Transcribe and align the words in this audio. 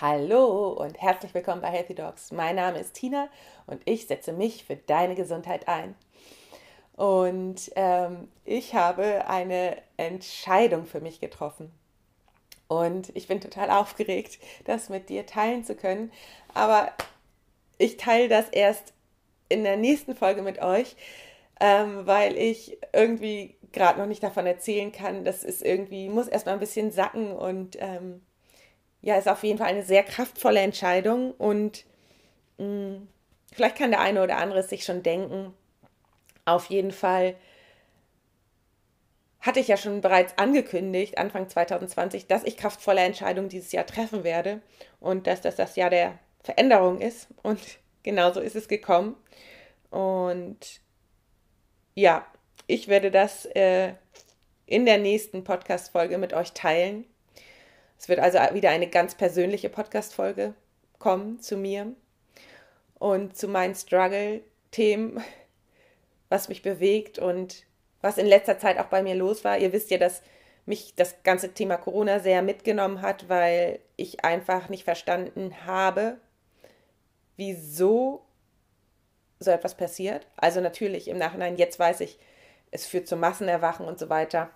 Hallo 0.00 0.70
und 0.70 0.98
herzlich 1.02 1.34
willkommen 1.34 1.60
bei 1.60 1.68
Healthy 1.68 1.94
Dogs. 1.94 2.32
Mein 2.32 2.56
Name 2.56 2.78
ist 2.78 2.94
Tina 2.94 3.28
und 3.66 3.82
ich 3.84 4.06
setze 4.06 4.32
mich 4.32 4.64
für 4.64 4.76
deine 4.76 5.14
Gesundheit 5.14 5.68
ein. 5.68 5.94
Und 6.96 7.70
ähm, 7.76 8.28
ich 8.46 8.74
habe 8.74 9.28
eine 9.28 9.76
Entscheidung 9.98 10.86
für 10.86 11.02
mich 11.02 11.20
getroffen. 11.20 11.70
Und 12.66 13.14
ich 13.14 13.28
bin 13.28 13.42
total 13.42 13.68
aufgeregt, 13.68 14.38
das 14.64 14.88
mit 14.88 15.10
dir 15.10 15.26
teilen 15.26 15.64
zu 15.64 15.74
können. 15.74 16.10
Aber 16.54 16.92
ich 17.76 17.98
teile 17.98 18.28
das 18.28 18.48
erst 18.48 18.94
in 19.50 19.64
der 19.64 19.76
nächsten 19.76 20.16
Folge 20.16 20.40
mit 20.40 20.62
euch, 20.62 20.96
ähm, 21.60 22.06
weil 22.06 22.38
ich 22.38 22.78
irgendwie 22.94 23.54
gerade 23.72 23.98
noch 23.98 24.06
nicht 24.06 24.22
davon 24.22 24.46
erzählen 24.46 24.92
kann. 24.92 25.26
Das 25.26 25.44
ist 25.44 25.62
irgendwie, 25.62 26.08
muss 26.08 26.26
erstmal 26.26 26.54
ein 26.54 26.60
bisschen 26.60 26.90
sacken 26.90 27.32
und 27.32 27.76
ähm, 27.80 28.22
ja, 29.02 29.16
ist 29.16 29.28
auf 29.28 29.42
jeden 29.42 29.58
Fall 29.58 29.68
eine 29.68 29.84
sehr 29.84 30.02
kraftvolle 30.02 30.60
Entscheidung 30.60 31.32
und 31.32 31.84
mh, 32.58 32.66
mm, 32.66 33.08
vielleicht 33.52 33.76
kann 33.76 33.90
der 33.90 34.00
eine 34.00 34.22
oder 34.22 34.36
andere 34.36 34.62
sich 34.62 34.84
schon 34.84 35.02
denken. 35.02 35.54
Auf 36.44 36.66
jeden 36.66 36.92
Fall 36.92 37.36
hatte 39.40 39.60
ich 39.60 39.68
ja 39.68 39.76
schon 39.76 40.00
bereits 40.00 40.36
angekündigt, 40.36 41.16
Anfang 41.18 41.48
2020, 41.48 42.26
dass 42.26 42.44
ich 42.44 42.56
kraftvolle 42.56 43.00
Entscheidungen 43.00 43.48
dieses 43.48 43.72
Jahr 43.72 43.86
treffen 43.86 44.22
werde 44.22 44.60
und 45.00 45.26
dass 45.26 45.40
das 45.40 45.56
das 45.56 45.76
Jahr 45.76 45.90
der 45.90 46.18
Veränderung 46.42 47.00
ist. 47.00 47.28
Und 47.42 47.60
genauso 48.02 48.40
ist 48.40 48.56
es 48.56 48.68
gekommen. 48.68 49.16
Und 49.90 50.80
ja, 51.94 52.26
ich 52.66 52.88
werde 52.88 53.10
das 53.10 53.46
äh, 53.46 53.94
in 54.66 54.86
der 54.86 54.98
nächsten 54.98 55.42
Podcast-Folge 55.42 56.18
mit 56.18 56.32
euch 56.32 56.52
teilen. 56.52 57.04
Es 58.00 58.08
wird 58.08 58.18
also 58.18 58.38
wieder 58.54 58.70
eine 58.70 58.88
ganz 58.88 59.14
persönliche 59.14 59.68
Podcast-Folge 59.68 60.54
kommen 60.98 61.38
zu 61.40 61.58
mir 61.58 61.92
und 62.98 63.36
zu 63.36 63.46
meinen 63.46 63.74
Struggle-Themen, 63.74 65.22
was 66.30 66.48
mich 66.48 66.62
bewegt 66.62 67.18
und 67.18 67.66
was 68.00 68.16
in 68.16 68.24
letzter 68.24 68.58
Zeit 68.58 68.78
auch 68.78 68.86
bei 68.86 69.02
mir 69.02 69.14
los 69.14 69.44
war. 69.44 69.58
Ihr 69.58 69.74
wisst 69.74 69.90
ja, 69.90 69.98
dass 69.98 70.22
mich 70.64 70.94
das 70.94 71.22
ganze 71.24 71.52
Thema 71.52 71.76
Corona 71.76 72.20
sehr 72.20 72.40
mitgenommen 72.40 73.02
hat, 73.02 73.28
weil 73.28 73.80
ich 73.96 74.24
einfach 74.24 74.70
nicht 74.70 74.84
verstanden 74.84 75.66
habe, 75.66 76.16
wieso 77.36 78.24
so 79.40 79.50
etwas 79.50 79.74
passiert. 79.74 80.26
Also 80.38 80.62
natürlich 80.62 81.08
im 81.08 81.18
Nachhinein, 81.18 81.58
jetzt 81.58 81.78
weiß 81.78 82.00
ich, 82.00 82.18
es 82.70 82.86
führt 82.86 83.06
zu 83.06 83.16
Massenerwachen 83.16 83.84
und 83.84 83.98
so 83.98 84.08
weiter 84.08 84.48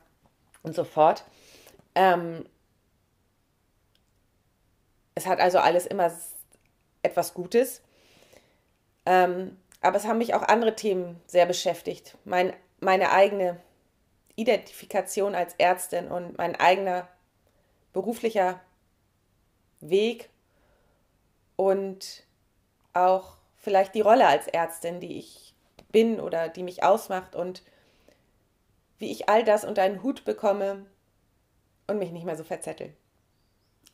und 0.62 0.74
so 0.74 0.84
fort. 0.84 1.26
Ähm, 1.94 2.46
es 5.14 5.26
hat 5.26 5.40
also 5.40 5.58
alles 5.58 5.86
immer 5.86 6.12
etwas 7.02 7.34
Gutes. 7.34 7.82
Ähm, 9.06 9.56
aber 9.80 9.96
es 9.96 10.06
haben 10.06 10.18
mich 10.18 10.34
auch 10.34 10.42
andere 10.42 10.74
Themen 10.74 11.20
sehr 11.26 11.46
beschäftigt. 11.46 12.16
Mein, 12.24 12.54
meine 12.80 13.12
eigene 13.12 13.60
Identifikation 14.36 15.34
als 15.34 15.54
Ärztin 15.58 16.08
und 16.08 16.38
mein 16.38 16.56
eigener 16.56 17.08
beruflicher 17.92 18.60
Weg 19.80 20.30
und 21.56 22.24
auch 22.94 23.36
vielleicht 23.56 23.94
die 23.94 24.00
Rolle 24.00 24.26
als 24.26 24.48
Ärztin, 24.48 25.00
die 25.00 25.18
ich 25.18 25.54
bin 25.92 26.18
oder 26.18 26.48
die 26.48 26.62
mich 26.62 26.82
ausmacht 26.82 27.36
und 27.36 27.62
wie 28.98 29.12
ich 29.12 29.28
all 29.28 29.44
das 29.44 29.64
unter 29.64 29.82
einen 29.82 30.02
Hut 30.02 30.24
bekomme 30.24 30.86
und 31.86 31.98
mich 31.98 32.10
nicht 32.10 32.24
mehr 32.24 32.36
so 32.36 32.44
verzettel. 32.44 32.96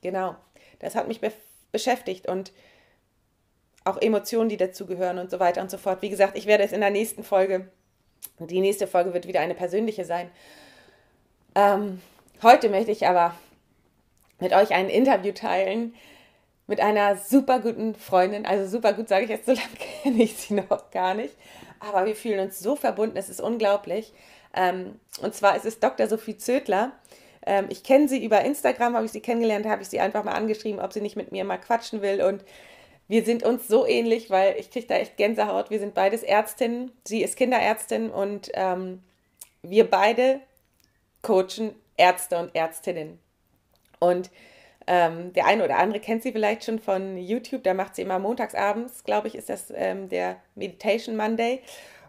Genau. 0.00 0.36
Das 0.80 0.94
hat 0.94 1.08
mich 1.08 1.20
be 1.20 1.32
beschäftigt 1.72 2.26
und 2.26 2.50
auch 3.84 4.02
Emotionen, 4.02 4.48
die 4.48 4.56
dazugehören 4.56 5.18
und 5.18 5.30
so 5.30 5.38
weiter 5.38 5.62
und 5.62 5.70
so 5.70 5.78
fort. 5.78 6.02
Wie 6.02 6.10
gesagt, 6.10 6.36
ich 6.36 6.46
werde 6.46 6.64
es 6.64 6.72
in 6.72 6.80
der 6.80 6.90
nächsten 6.90 7.22
Folge, 7.22 7.68
die 8.40 8.60
nächste 8.60 8.88
Folge 8.88 9.14
wird 9.14 9.28
wieder 9.28 9.38
eine 9.38 9.54
persönliche 9.54 10.04
sein. 10.04 10.28
Ähm, 11.54 12.00
heute 12.42 12.68
möchte 12.70 12.90
ich 12.90 13.06
aber 13.06 13.36
mit 14.40 14.52
euch 14.52 14.72
ein 14.72 14.88
Interview 14.88 15.30
teilen 15.30 15.94
mit 16.70 16.80
einer 16.80 17.16
super 17.16 17.58
guten 17.58 17.96
Freundin. 17.96 18.46
Also 18.46 18.68
super 18.68 18.92
gut 18.92 19.08
sage 19.08 19.24
ich 19.24 19.30
jetzt, 19.30 19.46
so 19.46 19.52
lange 19.54 19.76
kenne 20.02 20.22
ich 20.22 20.36
sie 20.36 20.54
noch 20.54 20.90
gar 20.90 21.14
nicht. 21.14 21.34
Aber 21.80 22.06
wir 22.06 22.14
fühlen 22.14 22.40
uns 22.40 22.60
so 22.60 22.76
verbunden, 22.76 23.16
es 23.16 23.28
ist 23.28 23.40
unglaublich. 23.40 24.12
Ähm, 24.54 24.98
und 25.20 25.34
zwar 25.34 25.56
ist 25.56 25.66
es 25.66 25.80
Dr. 25.80 26.06
Sophie 26.06 26.36
Zödler. 26.36 26.92
Ähm, 27.46 27.66
ich 27.68 27.82
kenne 27.82 28.08
sie 28.08 28.22
über 28.24 28.42
Instagram, 28.42 28.94
habe 28.94 29.06
ich 29.06 29.12
sie 29.12 29.20
kennengelernt, 29.20 29.66
habe 29.66 29.82
ich 29.82 29.88
sie 29.88 30.00
einfach 30.00 30.24
mal 30.24 30.32
angeschrieben, 30.32 30.80
ob 30.80 30.92
sie 30.92 31.00
nicht 31.00 31.16
mit 31.16 31.32
mir 31.32 31.44
mal 31.44 31.58
quatschen 31.58 32.02
will. 32.02 32.22
Und 32.22 32.44
wir 33.08 33.24
sind 33.24 33.42
uns 33.42 33.66
so 33.66 33.86
ähnlich, 33.86 34.30
weil 34.30 34.56
ich 34.58 34.70
kriege 34.70 34.86
da 34.86 34.94
echt 34.94 35.16
Gänsehaut. 35.16 35.70
Wir 35.70 35.80
sind 35.80 35.94
beides 35.94 36.22
Ärztinnen. 36.22 36.92
Sie 37.04 37.22
ist 37.22 37.36
Kinderärztin 37.36 38.10
und 38.10 38.50
ähm, 38.54 39.02
wir 39.62 39.88
beide 39.88 40.40
coachen 41.22 41.74
Ärzte 41.96 42.38
und 42.38 42.54
Ärztinnen. 42.54 43.18
Und 43.98 44.30
ähm, 44.86 45.32
der 45.34 45.46
eine 45.46 45.64
oder 45.64 45.78
andere 45.78 46.00
kennt 46.00 46.22
sie 46.22 46.32
vielleicht 46.32 46.64
schon 46.64 46.78
von 46.78 47.16
YouTube. 47.16 47.62
Da 47.62 47.74
macht 47.74 47.96
sie 47.96 48.02
immer 48.02 48.18
montagsabends, 48.18 49.04
glaube 49.04 49.28
ich, 49.28 49.34
ist 49.34 49.48
das 49.48 49.72
ähm, 49.74 50.08
der 50.08 50.36
Meditation 50.54 51.16
Monday. 51.16 51.62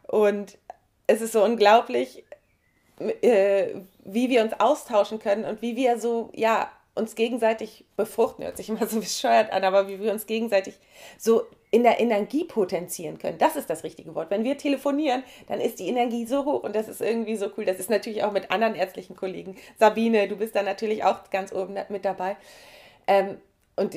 Und 0.07 0.57
es 1.07 1.21
ist 1.21 1.33
so 1.33 1.43
unglaublich, 1.43 2.23
äh, 3.21 3.75
wie 4.05 4.29
wir 4.29 4.43
uns 4.43 4.53
austauschen 4.59 5.19
können 5.19 5.45
und 5.45 5.61
wie 5.61 5.75
wir 5.75 5.99
so, 5.99 6.29
ja, 6.33 6.69
uns 6.93 7.15
gegenseitig 7.15 7.85
befruchten, 7.95 8.43
hört 8.43 8.57
sich 8.57 8.69
immer 8.69 8.85
so 8.87 8.99
bescheuert 8.99 9.51
an, 9.51 9.63
aber 9.63 9.87
wie 9.87 9.99
wir 9.99 10.11
uns 10.11 10.25
gegenseitig 10.25 10.77
so 11.17 11.43
in 11.71 11.83
der 11.83 12.01
Energie 12.01 12.43
potenzieren 12.43 13.17
können. 13.17 13.37
Das 13.37 13.55
ist 13.55 13.69
das 13.69 13.85
richtige 13.85 14.13
Wort. 14.13 14.29
Wenn 14.29 14.43
wir 14.43 14.57
telefonieren, 14.57 15.23
dann 15.47 15.61
ist 15.61 15.79
die 15.79 15.87
Energie 15.87 16.25
so 16.25 16.43
hoch 16.43 16.63
und 16.63 16.75
das 16.75 16.89
ist 16.89 16.99
irgendwie 16.99 17.37
so 17.37 17.49
cool. 17.57 17.63
Das 17.63 17.79
ist 17.79 17.89
natürlich 17.89 18.23
auch 18.23 18.33
mit 18.33 18.51
anderen 18.51 18.75
ärztlichen 18.75 19.15
Kollegen. 19.15 19.55
Sabine, 19.79 20.27
du 20.27 20.35
bist 20.35 20.53
da 20.53 20.63
natürlich 20.63 21.05
auch 21.05 21.29
ganz 21.29 21.53
oben 21.53 21.77
mit 21.87 22.03
dabei. 22.03 22.35
Ähm, 23.07 23.37
und 23.77 23.95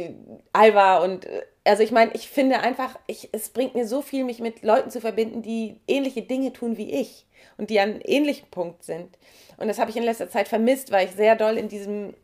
Alva 0.52 0.98
und 0.98 1.26
äh, 1.26 1.42
also 1.64 1.82
ich 1.82 1.92
meine, 1.92 2.12
ich 2.12 2.28
finde 2.28 2.60
einfach, 2.60 2.98
ich, 3.06 3.30
es 3.32 3.48
bringt 3.48 3.74
mir 3.74 3.86
so 3.86 4.02
viel, 4.02 4.24
mich 4.24 4.38
mit 4.38 4.62
Leuten 4.62 4.90
zu 4.90 5.00
verbinden, 5.00 5.42
die 5.42 5.80
ähnliche 5.88 6.22
Dinge 6.22 6.52
tun 6.52 6.76
wie 6.76 6.92
ich 6.92 7.26
und 7.56 7.70
die 7.70 7.80
an 7.80 7.90
einem 7.90 8.00
ähnlichen 8.04 8.48
Punkt 8.50 8.84
sind. 8.84 9.16
Und 9.56 9.68
das 9.68 9.78
habe 9.78 9.90
ich 9.90 9.96
in 9.96 10.02
letzter 10.02 10.28
Zeit 10.28 10.48
vermisst, 10.48 10.92
weil 10.92 11.06
ich 11.06 11.14
sehr 11.14 11.36
doll 11.36 11.56
in 11.56 11.68
diesem, 11.68 12.14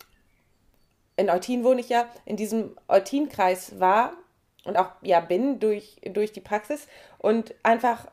in 1.16 1.30
Eutin 1.30 1.64
wohne 1.64 1.80
ich 1.80 1.88
ja, 1.88 2.08
in 2.26 2.36
diesem 2.36 2.76
Eutin-Kreis 2.88 3.80
war 3.80 4.12
und 4.64 4.76
auch 4.76 4.90
ja 5.00 5.20
bin 5.20 5.58
durch, 5.58 5.96
durch 6.04 6.32
die 6.32 6.40
Praxis 6.40 6.86
und 7.18 7.54
einfach 7.62 8.08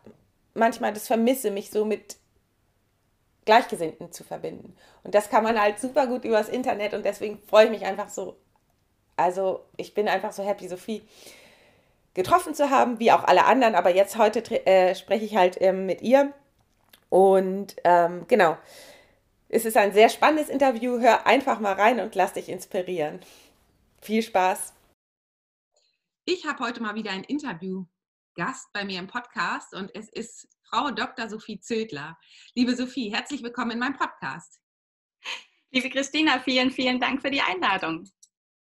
manchmal 0.54 0.94
das 0.94 1.08
vermisse, 1.08 1.52
mich 1.52 1.72
so 1.72 1.84
mit 1.84 2.18
Gleichgesinnten 3.46 4.12
zu 4.12 4.24
verbinden. 4.24 4.76
Und 5.04 5.16
das 5.16 5.30
kann 5.30 5.44
man 5.44 5.60
halt 5.60 5.80
super 5.80 6.08
gut 6.08 6.26
übers 6.26 6.50
Internet 6.50 6.94
und 6.94 7.06
deswegen 7.06 7.40
freue 7.48 7.66
ich 7.66 7.72
mich 7.72 7.86
einfach 7.86 8.10
so. 8.10 8.38
Also 9.18 9.66
ich 9.76 9.94
bin 9.94 10.08
einfach 10.08 10.32
so 10.32 10.44
happy, 10.44 10.68
Sophie 10.68 11.02
getroffen 12.14 12.56
zu 12.56 12.70
haben, 12.70 13.00
wie 13.00 13.12
auch 13.12 13.24
alle 13.24 13.46
anderen, 13.46 13.76
aber 13.76 13.94
jetzt 13.94 14.18
heute 14.18 14.40
äh, 14.66 14.96
spreche 14.96 15.26
ich 15.26 15.36
halt 15.36 15.58
ähm, 15.60 15.86
mit 15.86 16.02
ihr 16.02 16.34
und 17.10 17.76
ähm, 17.84 18.26
genau, 18.28 18.58
es 19.50 19.66
ist 19.66 19.78
ein 19.78 19.94
sehr 19.94 20.10
spannendes 20.10 20.50
Interview. 20.50 21.00
Hör 21.00 21.26
einfach 21.26 21.60
mal 21.60 21.74
rein 21.74 22.00
und 22.00 22.16
lass 22.16 22.34
dich 22.34 22.50
inspirieren. 22.50 23.20
Viel 24.02 24.22
Spaß. 24.22 24.74
Ich 26.26 26.46
habe 26.46 26.64
heute 26.64 26.82
mal 26.82 26.96
wieder 26.96 27.12
ein 27.12 27.24
Interview-Gast 27.24 28.74
bei 28.74 28.84
mir 28.84 29.00
im 29.00 29.08
Podcast 29.08 29.74
und 29.74 29.94
es 29.96 30.10
ist 30.10 30.50
Frau 30.64 30.92
Dr. 30.92 31.30
Sophie 31.30 31.62
Zödler. 31.62 32.18
Liebe 32.54 32.76
Sophie, 32.76 33.14
herzlich 33.14 33.42
willkommen 33.42 33.72
in 33.72 33.80
meinem 33.80 33.96
Podcast. 33.96 34.60
Liebe 35.72 35.90
Christina, 35.90 36.40
vielen, 36.40 36.72
vielen 36.72 37.00
Dank 37.00 37.22
für 37.22 37.32
die 37.32 37.42
Einladung. 37.42 38.04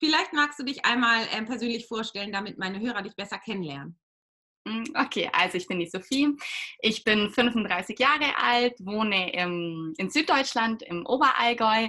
Vielleicht 0.00 0.32
magst 0.32 0.58
du 0.58 0.64
dich 0.64 0.84
einmal 0.84 1.24
äh, 1.30 1.42
persönlich 1.44 1.86
vorstellen, 1.86 2.32
damit 2.32 2.58
meine 2.58 2.80
Hörer 2.80 3.02
dich 3.02 3.14
besser 3.14 3.38
kennenlernen. 3.38 3.98
Hm, 4.66 4.84
okay, 4.94 5.30
also 5.32 5.58
ich 5.58 5.66
bin 5.66 5.78
die 5.78 5.88
Sophie. 5.88 6.36
Ich 6.80 7.04
bin 7.04 7.30
35 7.30 7.98
Jahre 7.98 8.36
alt, 8.36 8.74
wohne 8.80 9.32
im, 9.32 9.94
in 9.98 10.10
Süddeutschland, 10.10 10.82
im 10.82 11.06
Oberallgäu, 11.06 11.88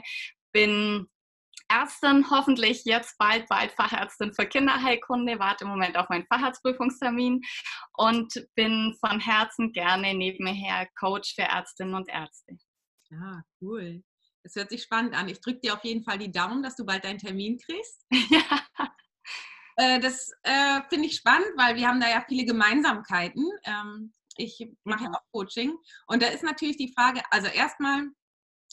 bin 0.53 1.07
Ärztin, 1.69 2.29
hoffentlich 2.29 2.83
jetzt 2.83 3.17
bald, 3.17 3.47
bald 3.47 3.71
Fachärztin 3.71 4.33
für 4.33 4.45
Kinderheilkunde, 4.45 5.39
warte 5.39 5.63
im 5.63 5.69
Moment 5.69 5.97
auf 5.97 6.09
meinen 6.09 6.25
Facharztprüfungstermin 6.25 7.41
und 7.93 8.33
bin 8.55 8.93
von 8.99 9.21
Herzen 9.21 9.71
gerne 9.71 10.13
nebenher 10.13 10.87
Coach 10.99 11.33
für 11.33 11.43
Ärztinnen 11.43 11.95
und 11.95 12.09
Ärzte. 12.09 12.57
Ah, 13.13 13.41
cool. 13.61 14.03
Das 14.43 14.55
hört 14.55 14.69
sich 14.69 14.83
spannend 14.83 15.13
an. 15.15 15.29
Ich 15.29 15.39
drücke 15.39 15.59
dir 15.59 15.73
auf 15.73 15.83
jeden 15.83 16.03
Fall 16.03 16.17
die 16.17 16.31
Daumen, 16.31 16.63
dass 16.63 16.75
du 16.75 16.85
bald 16.85 17.03
deinen 17.03 17.19
Termin 17.19 17.57
kriegst. 17.57 18.05
Ja. 18.29 18.63
Äh, 19.77 19.99
das 19.99 20.31
äh, 20.43 20.81
finde 20.89 21.07
ich 21.07 21.15
spannend, 21.15 21.47
weil 21.55 21.75
wir 21.75 21.87
haben 21.87 22.01
da 22.01 22.09
ja 22.09 22.23
viele 22.27 22.45
Gemeinsamkeiten. 22.45 23.49
Ähm, 23.63 24.13
ich 24.37 24.67
mache 24.83 25.03
ja 25.03 25.09
mhm. 25.09 25.15
auch 25.15 25.31
Coaching. 25.31 25.75
Und 26.07 26.21
da 26.21 26.27
ist 26.27 26.43
natürlich 26.43 26.77
die 26.77 26.93
Frage, 26.93 27.21
also 27.31 27.47
erstmal, 27.47 28.03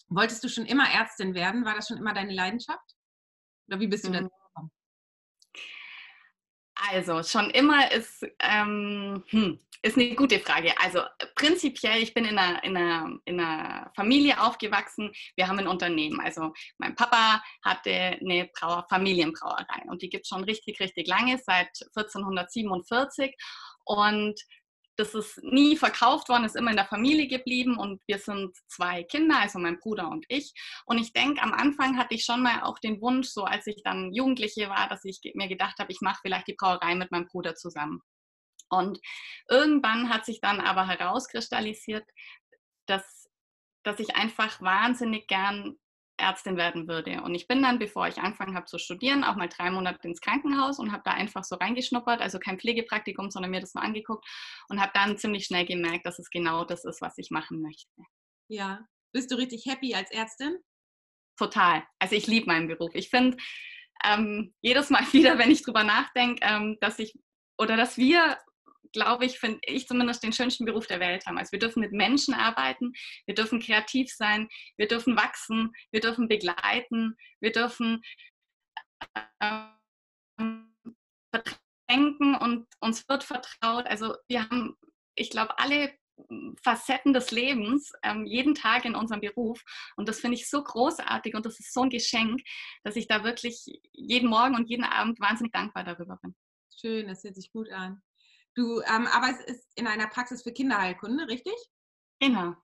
wolltest 0.09 0.43
du 0.43 0.49
schon 0.49 0.67
immer 0.67 0.91
Ärztin 0.91 1.35
werden? 1.35 1.65
War 1.65 1.75
das 1.75 1.89
schon 1.89 1.99
immer 1.99 2.15
deine 2.15 2.35
Leidenschaft? 2.35 2.97
Oder 3.69 3.81
wie 3.81 3.87
bist 3.87 4.05
du 4.05 4.11
mhm. 4.11 4.15
dazu? 4.15 4.38
Also, 6.79 7.23
schon 7.25 7.51
immer 7.51 7.91
ist, 7.91 8.25
ähm, 8.41 9.25
hm, 9.29 9.59
ist 9.83 9.97
eine 9.97 10.15
gute 10.15 10.39
Frage. 10.39 10.73
Also, 10.81 11.01
prinzipiell, 11.35 12.03
ich 12.03 12.15
bin 12.15 12.25
in 12.25 12.39
einer, 12.39 12.63
in, 12.63 12.77
einer, 12.77 13.19
in 13.25 13.41
einer 13.41 13.91
Familie 13.97 14.41
aufgewachsen. 14.41 15.13
Wir 15.37 15.49
haben 15.49 15.59
ein 15.59 15.67
Unternehmen. 15.67 16.21
Also, 16.21 16.53
mein 16.79 16.95
Papa 16.95 17.43
hatte 17.65 17.91
eine 17.91 18.49
Brauer, 18.55 18.87
Familienbrauerei 18.89 19.83
und 19.89 20.03
die 20.03 20.09
gibt 20.09 20.25
es 20.25 20.29
schon 20.29 20.45
richtig, 20.45 20.79
richtig 20.81 21.09
lange, 21.09 21.39
seit 21.45 21.71
1447. 21.97 23.35
Und 23.85 24.41
das 24.99 25.15
ist 25.15 25.41
nie 25.45 25.77
verkauft 25.77 26.29
worden, 26.29 26.45
ist 26.45 26.57
immer 26.57 26.71
in 26.71 26.77
der 26.77 26.87
Familie 26.87 27.29
geblieben 27.29 27.79
und 27.79 28.03
wir 28.09 28.19
sind 28.19 28.57
zwei 28.67 29.05
Kinder, 29.05 29.39
also 29.39 29.61
mein 29.61 29.79
Bruder 29.79 30.09
und 30.09 30.27
ich. 30.29 30.53
Und 30.87 30.99
ich 30.99 31.13
denke, 31.13 31.41
am 31.41 31.55
Anfang 31.55 31.97
hatte 31.97 32.17
ich 32.17 32.25
schon 32.25 32.43
mal 32.43 32.63
auch 32.63 32.81
den 32.81 33.01
Wunsch, 33.01 33.29
so 33.29 33.45
als 33.45 33.69
ich 33.69 33.83
dann 33.85 34.13
Jugendliche 34.13 34.69
war, 34.69 34.89
dass 34.89 35.05
ich 35.05 35.21
mir 35.35 35.47
gedacht 35.47 35.79
habe, 35.79 35.93
ich 35.93 36.01
mache 36.01 36.19
vielleicht 36.21 36.49
die 36.49 36.57
Brauerei 36.59 36.97
mit 36.97 37.13
meinem 37.13 37.27
Bruder 37.27 37.55
zusammen. 37.55 38.03
Und 38.71 38.99
irgendwann 39.49 40.11
hat 40.11 40.27
sich 40.27 40.41
dann 40.41 40.61
aber 40.61 40.89
herauskristallisiert, 40.89 42.05
dass, 42.87 43.29
dass 43.85 44.01
ich 44.01 44.17
einfach 44.17 44.61
wahnsinnig 44.61 45.29
gern 45.29 45.79
Ärztin 46.19 46.57
werden 46.57 46.89
würde. 46.89 47.23
Und 47.23 47.35
ich 47.35 47.47
bin 47.47 47.63
dann, 47.63 47.79
bevor 47.79 48.09
ich 48.09 48.19
angefangen 48.19 48.57
habe 48.57 48.67
zu 48.67 48.79
studieren, 48.79 49.25
auch 49.25 49.37
mal 49.37 49.49
drei 49.49 49.71
Monate 49.71 50.07
ins 50.09 50.21
Krankenhaus 50.21 50.79
und 50.79 50.93
habe 50.93 51.03
da 51.05 51.13
einfach 51.13 51.45
so 51.45 51.57
reingeschnuppert, 51.57 52.21
also 52.21 52.39
kein 52.39 52.59
Pflegepraktikum, 52.59 53.31
sondern 53.31 53.51
mir 53.51 53.61
das 53.61 53.75
nur 53.75 53.85
angeguckt 53.85 54.27
und 54.69 54.81
habe 54.81 54.93
dann 54.95 55.17
ziemlich 55.17 55.45
schnell 55.45 55.67
gemerkt, 55.67 56.07
dass 56.07 56.19
es 56.19 56.31
genau 56.31 56.65
das 56.65 56.85
ist, 56.85 57.01
was 57.01 57.17
ich 57.19 57.31
machen 57.31 57.63
möchte. 57.63 57.89
Ja, 58.49 58.87
bist 59.13 59.31
du 59.31 59.37
richtig 59.37 59.65
happy 59.67 59.95
als 59.95 60.11
Ärztin? 60.11 60.59
Total. 61.39 61.85
Also 61.99 62.17
ich 62.17 62.27
liebe 62.27 62.47
meinen 62.47 62.69
Beruf. 62.69 62.95
Ich 62.95 63.11
finde 63.11 63.37
ähm, 64.05 64.55
jedes 64.61 64.91
Mal 64.91 65.03
wieder, 65.13 65.39
wenn 65.39 65.51
ich 65.51 65.63
drüber 65.63 65.85
nachdenke, 65.85 66.41
ähm, 66.43 66.77
dass 66.81 66.99
ich 66.99 67.15
oder 67.59 67.77
dass 67.77 67.97
wir 67.97 68.39
glaube 68.93 69.25
ich, 69.25 69.39
finde 69.39 69.59
ich 69.63 69.87
zumindest 69.87 70.23
den 70.23 70.33
schönsten 70.33 70.65
Beruf 70.65 70.87
der 70.87 71.01
Welt 71.01 71.27
haben. 71.27 71.39
Also 71.39 71.53
wir 71.53 71.59
dürfen 71.59 71.81
mit 71.81 71.93
Menschen 71.93 72.35
arbeiten, 72.35 72.93
wir 73.27 73.35
dürfen 73.35 73.61
kreativ 73.61 74.13
sein, 74.13 74.49
wir 74.77 74.89
dürfen 74.89 75.17
wachsen, 75.17 75.73
wir 75.91 76.01
dürfen 76.01 76.29
begleiten, 76.29 77.17
wir 77.41 77.53
dürfen 77.53 78.03
ähm, 79.41 79.75
und 82.41 82.67
uns 82.81 83.09
wird 83.09 83.25
vertraut. 83.25 83.87
Also 83.87 84.15
wir 84.29 84.45
haben, 84.45 84.77
ich 85.15 85.31
glaube, 85.31 85.59
alle 85.59 85.93
Facetten 86.63 87.13
des 87.13 87.31
Lebens 87.31 87.93
ähm, 88.03 88.27
jeden 88.27 88.55
Tag 88.55 88.85
in 88.85 88.95
unserem 88.95 89.21
Beruf. 89.21 89.63
Und 89.97 90.09
das 90.09 90.21
finde 90.21 90.37
ich 90.37 90.49
so 90.49 90.63
großartig 90.63 91.35
und 91.35 91.47
das 91.47 91.61
ist 91.61 91.73
so 91.73 91.83
ein 91.83 91.91
Geschenk, 91.91 92.43
dass 92.83 92.97
ich 92.97 93.07
da 93.07 93.25
wirklich 93.25 93.65
jeden 93.93 94.29
Morgen 94.29 94.57
und 94.57 94.69
jeden 94.69 94.85
Abend 94.85 95.21
wahnsinnig 95.21 95.53
dankbar 95.53 95.85
darüber 95.85 96.19
bin. 96.23 96.35
Schön, 96.81 97.09
das 97.09 97.25
hört 97.25 97.37
sich 97.37 97.51
gut 97.51 97.71
an. 97.71 98.03
Du 98.59 98.81
ähm, 98.81 99.07
arbeitest 99.07 99.71
in 99.77 99.87
einer 99.87 100.09
Praxis 100.09 100.43
für 100.43 100.51
Kinderheilkunde, 100.51 101.29
richtig? 101.29 101.55
Genau. 102.19 102.57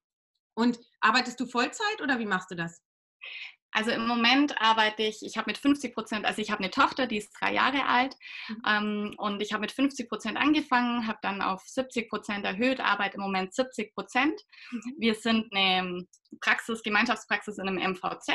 Und 0.56 0.80
arbeitest 1.00 1.38
du 1.38 1.46
Vollzeit 1.46 2.02
oder 2.02 2.18
wie 2.18 2.26
machst 2.26 2.50
du 2.50 2.56
das? 2.56 2.82
Also 3.70 3.92
im 3.92 4.08
Moment 4.08 4.60
arbeite 4.60 5.04
ich, 5.04 5.24
ich 5.24 5.36
habe 5.36 5.50
mit 5.50 5.56
50 5.56 5.94
Prozent, 5.94 6.24
also 6.26 6.42
ich 6.42 6.50
habe 6.50 6.64
eine 6.64 6.72
Tochter, 6.72 7.06
die 7.06 7.18
ist 7.18 7.32
drei 7.40 7.54
Jahre 7.54 7.86
alt 7.86 8.16
mhm. 8.48 8.62
ähm, 8.66 9.14
und 9.18 9.40
ich 9.40 9.52
habe 9.52 9.60
mit 9.60 9.70
50 9.70 10.08
Prozent 10.08 10.36
angefangen, 10.36 11.06
habe 11.06 11.18
dann 11.22 11.40
auf 11.40 11.62
70 11.62 12.10
Prozent 12.10 12.44
erhöht, 12.44 12.80
arbeite 12.80 13.14
im 13.14 13.22
Moment 13.22 13.54
70 13.54 13.94
Prozent. 13.94 14.40
Mhm. 14.72 14.94
Wir 14.98 15.14
sind 15.14 15.46
eine 15.54 16.08
Praxis, 16.40 16.82
Gemeinschaftspraxis 16.82 17.58
in 17.58 17.68
einem 17.68 17.92
MVZ. 17.92 18.32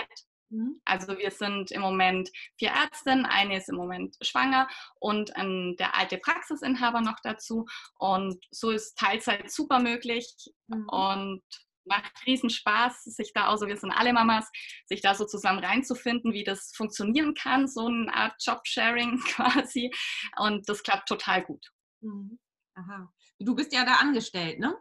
Also 0.86 1.18
wir 1.18 1.32
sind 1.32 1.72
im 1.72 1.82
Moment 1.82 2.30
vier 2.58 2.70
Ärztinnen, 2.70 3.26
eine 3.26 3.58
ist 3.58 3.70
im 3.70 3.76
Moment 3.76 4.16
schwanger 4.22 4.68
und 5.00 5.32
ähm, 5.36 5.76
der 5.78 5.96
alte 5.96 6.18
Praxisinhaber 6.18 7.02
noch 7.02 7.20
dazu. 7.24 7.66
Und 8.00 8.44
so 8.52 8.72
ist 8.72 8.98
Teilzeit 8.98 9.52
super 9.52 9.80
möglich 9.80 10.34
mhm. 10.68 10.88
und 10.90 11.44
macht 11.86 12.26
riesen 12.26 12.50
Spaß, 12.50 13.04
sich 13.04 13.34
da, 13.34 13.48
also 13.48 13.68
wir 13.68 13.78
sind 13.78 13.92
alle 13.92 14.14
Mamas, 14.14 14.50
sich 14.86 15.02
da 15.02 15.16
so 15.16 15.26
zusammen 15.26 15.64
reinzufinden, 15.64 16.34
wie 16.34 16.44
das 16.44 16.72
funktionieren 16.76 17.34
kann, 17.34 17.68
so 17.68 17.88
eine 17.88 18.14
Art 18.14 18.36
Jobsharing 18.40 19.20
quasi. 19.26 19.92
Und 20.38 20.70
das 20.70 20.84
klappt 20.84 21.10
total 21.10 21.44
gut. 21.44 21.66
Mhm. 22.02 22.40
Aha. 22.76 23.12
Du 23.40 23.56
bist 23.56 23.74
ja 23.74 23.86
da 23.86 23.96
angestellt, 23.96 24.60
ne? 24.60 24.78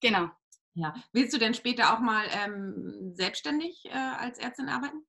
Genau. 0.00 0.30
Ja. 0.78 0.94
Willst 1.12 1.34
du 1.34 1.38
denn 1.38 1.54
später 1.54 1.92
auch 1.92 1.98
mal 1.98 2.24
ähm, 2.30 3.12
selbstständig 3.14 3.84
äh, 3.86 3.90
als 3.90 4.38
Ärztin 4.38 4.68
arbeiten? 4.68 5.04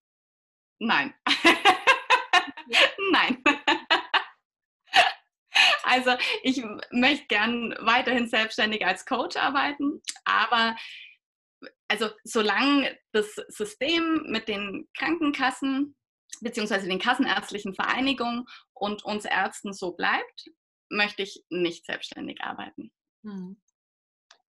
Nein. 0.80 1.14
Nein. 3.12 3.44
also 5.84 6.16
ich 6.42 6.64
möchte 6.90 7.28
gern 7.28 7.76
weiterhin 7.82 8.28
selbstständig 8.28 8.84
als 8.84 9.06
Coach 9.06 9.38
arbeiten, 9.38 10.02
aber 10.26 10.76
also 11.88 12.10
solange 12.24 12.98
das 13.12 13.36
System 13.50 14.24
mit 14.26 14.48
den 14.48 14.90
Krankenkassen 14.98 15.96
beziehungsweise 16.42 16.88
den 16.88 17.00
kassenärztlichen 17.00 17.76
Vereinigungen 17.76 18.46
und 18.74 19.06
uns 19.06 19.26
Ärzten 19.26 19.74
so 19.74 19.92
bleibt, 19.92 20.46
möchte 20.90 21.22
ich 21.22 21.44
nicht 21.50 21.86
selbstständig 21.86 22.42
arbeiten. 22.42 22.92
Hm. 23.24 23.62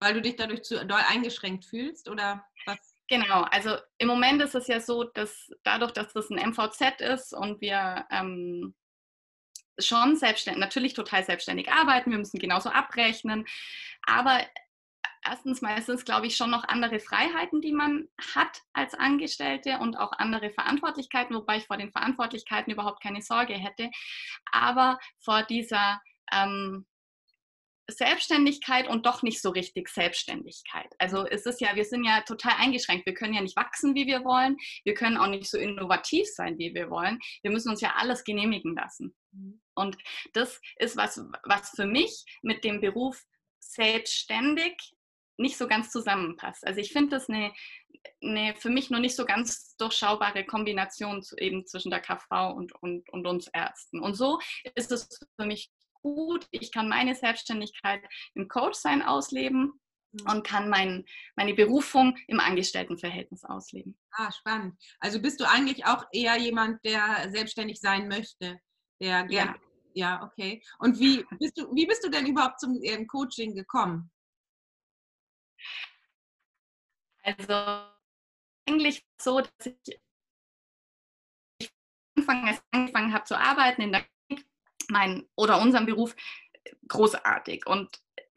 Weil 0.00 0.14
du 0.14 0.22
dich 0.22 0.36
dadurch 0.36 0.62
zu 0.62 0.84
doll 0.86 1.02
eingeschränkt 1.08 1.64
fühlst 1.64 2.08
oder 2.08 2.44
was? 2.66 2.78
Genau, 3.08 3.42
also 3.50 3.76
im 3.98 4.08
Moment 4.08 4.40
ist 4.40 4.54
es 4.54 4.68
ja 4.68 4.80
so, 4.80 5.04
dass 5.04 5.50
dadurch, 5.64 5.92
dass 5.92 6.12
das 6.12 6.30
ein 6.30 6.50
MVZ 6.50 7.00
ist 7.00 7.34
und 7.34 7.60
wir 7.60 8.06
ähm, 8.10 8.74
schon 9.78 10.16
selbstständig, 10.16 10.60
natürlich 10.60 10.94
total 10.94 11.24
selbstständig 11.24 11.72
arbeiten, 11.72 12.12
wir 12.12 12.18
müssen 12.18 12.38
genauso 12.38 12.70
abrechnen, 12.70 13.46
aber 14.06 14.40
erstens 15.24 15.60
mal 15.60 15.76
ist 15.78 15.88
es, 15.88 16.04
glaube 16.04 16.26
ich, 16.26 16.36
schon 16.36 16.50
noch 16.50 16.64
andere 16.68 17.00
Freiheiten, 17.00 17.60
die 17.60 17.72
man 17.72 18.08
hat 18.34 18.62
als 18.72 18.94
Angestellte 18.94 19.78
und 19.78 19.96
auch 19.96 20.12
andere 20.12 20.50
Verantwortlichkeiten, 20.50 21.36
wobei 21.36 21.58
ich 21.58 21.66
vor 21.66 21.76
den 21.76 21.92
Verantwortlichkeiten 21.92 22.72
überhaupt 22.72 23.02
keine 23.02 23.22
Sorge 23.22 23.54
hätte. 23.54 23.90
Aber 24.52 24.98
vor 25.18 25.42
dieser 25.42 26.00
ähm, 26.32 26.86
Selbstständigkeit 27.90 28.88
und 28.88 29.06
doch 29.06 29.22
nicht 29.22 29.40
so 29.40 29.50
richtig 29.50 29.88
Selbstständigkeit. 29.88 30.94
Also 30.98 31.26
es 31.26 31.46
ist 31.46 31.60
ja, 31.60 31.74
wir 31.74 31.84
sind 31.84 32.04
ja 32.04 32.22
total 32.22 32.54
eingeschränkt. 32.58 33.06
Wir 33.06 33.14
können 33.14 33.34
ja 33.34 33.40
nicht 33.40 33.56
wachsen, 33.56 33.94
wie 33.94 34.06
wir 34.06 34.24
wollen. 34.24 34.56
Wir 34.84 34.94
können 34.94 35.16
auch 35.16 35.26
nicht 35.26 35.50
so 35.50 35.58
innovativ 35.58 36.26
sein, 36.28 36.58
wie 36.58 36.74
wir 36.74 36.90
wollen. 36.90 37.18
Wir 37.42 37.50
müssen 37.50 37.70
uns 37.70 37.80
ja 37.80 37.94
alles 37.96 38.24
genehmigen 38.24 38.74
lassen. 38.74 39.14
Mhm. 39.32 39.60
Und 39.74 39.96
das 40.32 40.60
ist 40.76 40.96
was, 40.96 41.20
was 41.44 41.70
für 41.70 41.86
mich 41.86 42.24
mit 42.42 42.64
dem 42.64 42.80
Beruf 42.80 43.24
selbstständig 43.60 44.94
nicht 45.40 45.56
so 45.56 45.66
ganz 45.66 45.90
zusammenpasst. 45.90 46.66
Also 46.66 46.80
ich 46.80 46.92
finde 46.92 47.10
das 47.10 47.28
eine, 47.28 47.52
eine 48.22 48.54
für 48.56 48.68
mich 48.68 48.90
nur 48.90 49.00
nicht 49.00 49.16
so 49.16 49.24
ganz 49.24 49.74
durchschaubare 49.76 50.44
Kombination 50.44 51.24
eben 51.38 51.66
zwischen 51.66 51.90
der 51.90 52.00
KV 52.00 52.52
und, 52.54 52.72
und, 52.82 53.08
und 53.10 53.26
uns 53.26 53.48
Ärzten. 53.48 54.00
Und 54.00 54.14
so 54.14 54.38
ist 54.74 54.92
es 54.92 55.08
für 55.36 55.46
mich 55.46 55.70
gut. 56.02 56.46
Ich 56.50 56.72
kann 56.72 56.88
meine 56.88 57.14
Selbstständigkeit 57.14 58.02
im 58.34 58.48
Coachsein 58.48 59.02
ausleben 59.02 59.80
mhm. 60.12 60.30
und 60.30 60.46
kann 60.46 60.68
mein, 60.68 61.04
meine 61.36 61.54
Berufung 61.54 62.16
im 62.26 62.40
Angestelltenverhältnis 62.40 63.44
ausleben. 63.44 63.98
Ah, 64.12 64.30
spannend. 64.32 64.76
Also 64.98 65.20
bist 65.20 65.40
du 65.40 65.48
eigentlich 65.48 65.86
auch 65.86 66.04
eher 66.12 66.36
jemand, 66.36 66.84
der 66.84 67.30
selbstständig 67.30 67.80
sein 67.80 68.08
möchte? 68.08 68.60
Der 69.00 69.26
ja. 69.30 69.54
ja, 69.94 70.22
okay. 70.22 70.62
Und 70.78 70.98
wie 70.98 71.24
bist 71.38 71.58
du, 71.58 71.74
wie 71.74 71.86
bist 71.86 72.04
du 72.04 72.10
denn 72.10 72.26
überhaupt 72.26 72.60
zum 72.60 72.78
ähm, 72.82 73.06
Coaching 73.06 73.54
gekommen? 73.54 74.10
Also 77.22 77.84
eigentlich 78.66 79.04
so, 79.20 79.40
dass 79.40 79.66
ich 79.66 80.00
angefangen 82.72 83.12
habe 83.12 83.24
zu 83.24 83.38
arbeiten 83.38 83.82
in 83.82 83.92
der 83.92 84.04
mein 84.90 85.28
oder 85.36 85.60
unseren 85.60 85.86
Beruf 85.86 86.14
großartig. 86.88 87.66
Und 87.66 87.88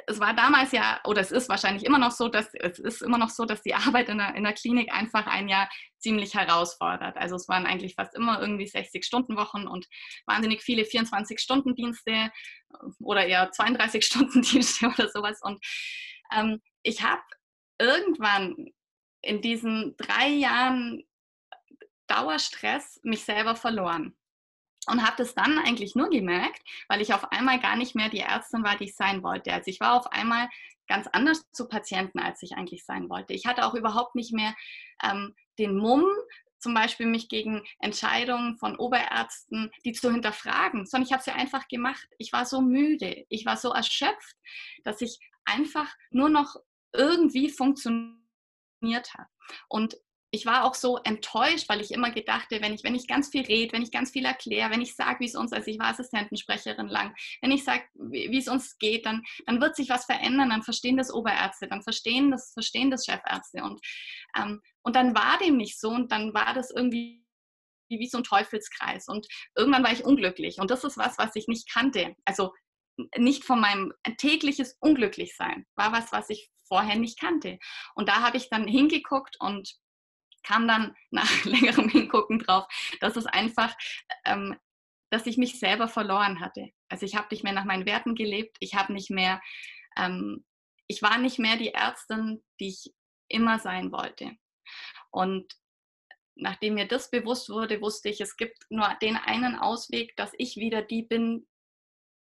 es 0.07 0.19
war 0.19 0.33
damals 0.33 0.71
ja, 0.71 0.99
oder 1.05 1.21
es 1.21 1.31
ist 1.31 1.49
wahrscheinlich 1.49 1.85
immer 1.85 1.97
noch 1.97 2.11
so, 2.11 2.27
dass 2.27 2.53
es 2.53 2.79
ist 2.79 3.01
immer 3.01 3.17
noch 3.17 3.29
so, 3.29 3.45
dass 3.45 3.61
die 3.61 3.73
Arbeit 3.75 4.09
in 4.09 4.17
der, 4.17 4.35
in 4.35 4.43
der 4.43 4.53
Klinik 4.53 4.93
einfach 4.93 5.27
ein 5.27 5.47
Jahr 5.47 5.69
ziemlich 5.99 6.33
herausfordert. 6.35 7.15
Also 7.17 7.35
es 7.35 7.47
waren 7.47 7.65
eigentlich 7.65 7.95
fast 7.95 8.15
immer 8.15 8.41
irgendwie 8.41 8.65
60-Stunden-Wochen 8.65 9.67
und 9.67 9.87
wahnsinnig 10.25 10.61
viele 10.61 10.83
24-Stunden-Dienste 10.83 12.31
oder 12.99 13.25
eher 13.25 13.51
32-Stunden-Dienste 13.51 14.87
oder 14.97 15.09
sowas. 15.09 15.39
Und 15.41 15.63
ähm, 16.35 16.61
ich 16.83 17.03
habe 17.03 17.23
irgendwann 17.79 18.71
in 19.21 19.41
diesen 19.41 19.95
drei 19.97 20.27
Jahren 20.27 21.03
Dauerstress 22.07 22.99
mich 23.03 23.23
selber 23.23 23.55
verloren 23.55 24.15
und 24.87 25.05
habe 25.05 25.15
das 25.17 25.35
dann 25.35 25.59
eigentlich 25.59 25.95
nur 25.95 26.09
gemerkt, 26.09 26.61
weil 26.87 27.01
ich 27.01 27.13
auf 27.13 27.31
einmal 27.31 27.59
gar 27.59 27.75
nicht 27.75 27.95
mehr 27.95 28.09
die 28.09 28.19
Ärztin 28.19 28.63
war, 28.63 28.77
die 28.77 28.85
ich 28.85 28.95
sein 28.95 29.23
wollte. 29.23 29.53
Also 29.53 29.69
ich 29.69 29.79
war 29.79 29.93
auf 29.93 30.11
einmal 30.11 30.49
ganz 30.87 31.07
anders 31.07 31.49
zu 31.51 31.67
Patienten, 31.67 32.19
als 32.19 32.41
ich 32.43 32.55
eigentlich 32.55 32.85
sein 32.85 33.09
wollte. 33.09 33.33
Ich 33.33 33.45
hatte 33.45 33.65
auch 33.65 33.73
überhaupt 33.73 34.15
nicht 34.15 34.33
mehr 34.33 34.53
ähm, 35.03 35.33
den 35.57 35.77
Mumm 35.77 36.05
zum 36.63 36.73
Beispiel 36.73 37.05
mich 37.05 37.27
gegen 37.27 37.61
Entscheidungen 37.79 38.57
von 38.57 38.77
Oberärzten, 38.77 39.69
die 39.83 39.91
zu 39.91 40.09
hinterfragen, 40.09 40.85
sondern 40.85 41.05
ich 41.05 41.11
habe 41.11 41.21
sie 41.21 41.31
einfach 41.31 41.67
gemacht. 41.67 42.07
Ich 42.17 42.31
war 42.31 42.45
so 42.45 42.61
müde, 42.61 43.25
ich 43.27 43.45
war 43.45 43.57
so 43.57 43.71
erschöpft, 43.71 44.37
dass 44.85 45.01
ich 45.01 45.19
einfach 45.43 45.93
nur 46.09 46.29
noch 46.29 46.55
irgendwie 46.93 47.49
funktioniert 47.49 48.17
habe. 49.13 49.29
Und 49.67 49.97
ich 50.33 50.47
war 50.47 50.65
auch 50.65 50.73
so 50.73 50.97
enttäuscht, 50.97 51.69
weil 51.69 51.79
ich 51.79 51.91
immer 51.91 52.09
gedachte, 52.09 52.59
wenn 52.59 52.73
ich, 52.73 52.83
wenn 52.83 52.95
ich 52.95 53.07
ganz 53.07 53.29
viel 53.29 53.43
rede, 53.43 53.71
wenn 53.71 53.83
ich 53.83 53.91
ganz 53.91 54.09
viel 54.09 54.25
erkläre, 54.25 54.71
wenn 54.71 54.81
ich 54.81 54.95
sage, 54.95 55.19
wie 55.19 55.27
es 55.27 55.35
uns, 55.35 55.53
also 55.53 55.69
ich 55.69 55.77
war 55.77 55.89
Assistentensprecherin 55.89 56.87
lang, 56.87 57.13
wenn 57.41 57.51
ich 57.51 57.63
sage, 57.63 57.83
wie, 57.93 58.31
wie, 58.31 58.39
es 58.39 58.47
uns 58.47 58.79
geht, 58.79 59.05
dann, 59.05 59.21
dann 59.45 59.61
wird 59.61 59.75
sich 59.75 59.89
was 59.89 60.05
verändern, 60.05 60.49
dann 60.49 60.63
verstehen 60.63 60.97
das 60.97 61.13
Oberärzte, 61.13 61.67
dann 61.67 61.83
verstehen 61.83 62.31
das, 62.31 62.51
verstehen 62.51 62.89
das 62.89 63.05
Chefärzte. 63.05 63.63
Und, 63.63 63.79
ähm, 64.35 64.59
und 64.81 64.95
dann 64.95 65.13
war 65.13 65.37
dem 65.37 65.55
nicht 65.55 65.79
so 65.79 65.89
und 65.89 66.11
dann 66.11 66.33
war 66.33 66.51
das 66.55 66.71
irgendwie 66.71 67.23
wie 67.89 68.07
so 68.07 68.17
ein 68.17 68.23
Teufelskreis. 68.23 69.07
Und 69.07 69.27
irgendwann 69.55 69.83
war 69.83 69.93
ich 69.93 70.03
unglücklich. 70.03 70.57
Und 70.59 70.71
das 70.71 70.83
ist 70.83 70.97
was, 70.97 71.19
was 71.19 71.35
ich 71.35 71.47
nicht 71.47 71.71
kannte. 71.71 72.15
Also 72.25 72.53
nicht 73.17 73.43
von 73.43 73.59
meinem 73.59 73.93
tägliches 74.17 74.77
Unglücklichsein 74.79 75.67
war 75.75 75.91
was, 75.91 76.11
was 76.11 76.31
ich 76.31 76.49
vorher 76.67 76.95
nicht 76.95 77.19
kannte. 77.19 77.59
Und 77.93 78.09
da 78.09 78.23
habe 78.23 78.37
ich 78.37 78.49
dann 78.49 78.67
hingeguckt 78.67 79.35
und 79.39 79.75
kam 80.43 80.67
dann 80.67 80.95
nach 81.11 81.29
längerem 81.45 81.89
Hingucken 81.89 82.39
drauf, 82.39 82.65
dass 82.99 83.15
es 83.15 83.25
einfach, 83.25 83.75
ähm, 84.25 84.57
dass 85.09 85.25
ich 85.25 85.37
mich 85.37 85.59
selber 85.59 85.87
verloren 85.87 86.39
hatte. 86.39 86.69
Also 86.89 87.05
ich 87.05 87.15
habe 87.15 87.27
nicht 87.31 87.43
mehr 87.43 87.53
nach 87.53 87.65
meinen 87.65 87.85
Werten 87.85 88.15
gelebt, 88.15 88.57
ich 88.59 88.75
habe 88.75 88.93
nicht 88.93 89.09
mehr, 89.09 89.41
ähm, 89.97 90.45
ich 90.87 91.01
war 91.01 91.17
nicht 91.17 91.39
mehr 91.39 91.57
die 91.57 91.73
Ärztin, 91.73 92.43
die 92.59 92.69
ich 92.69 92.93
immer 93.27 93.59
sein 93.59 93.91
wollte. 93.91 94.31
Und 95.11 95.53
nachdem 96.35 96.75
mir 96.75 96.87
das 96.87 97.09
bewusst 97.09 97.49
wurde, 97.49 97.81
wusste 97.81 98.09
ich, 98.09 98.21
es 98.21 98.37
gibt 98.37 98.65
nur 98.69 98.87
den 99.01 99.15
einen 99.15 99.55
Ausweg, 99.55 100.15
dass 100.15 100.31
ich 100.37 100.57
wieder 100.57 100.81
die 100.81 101.03
bin, 101.03 101.47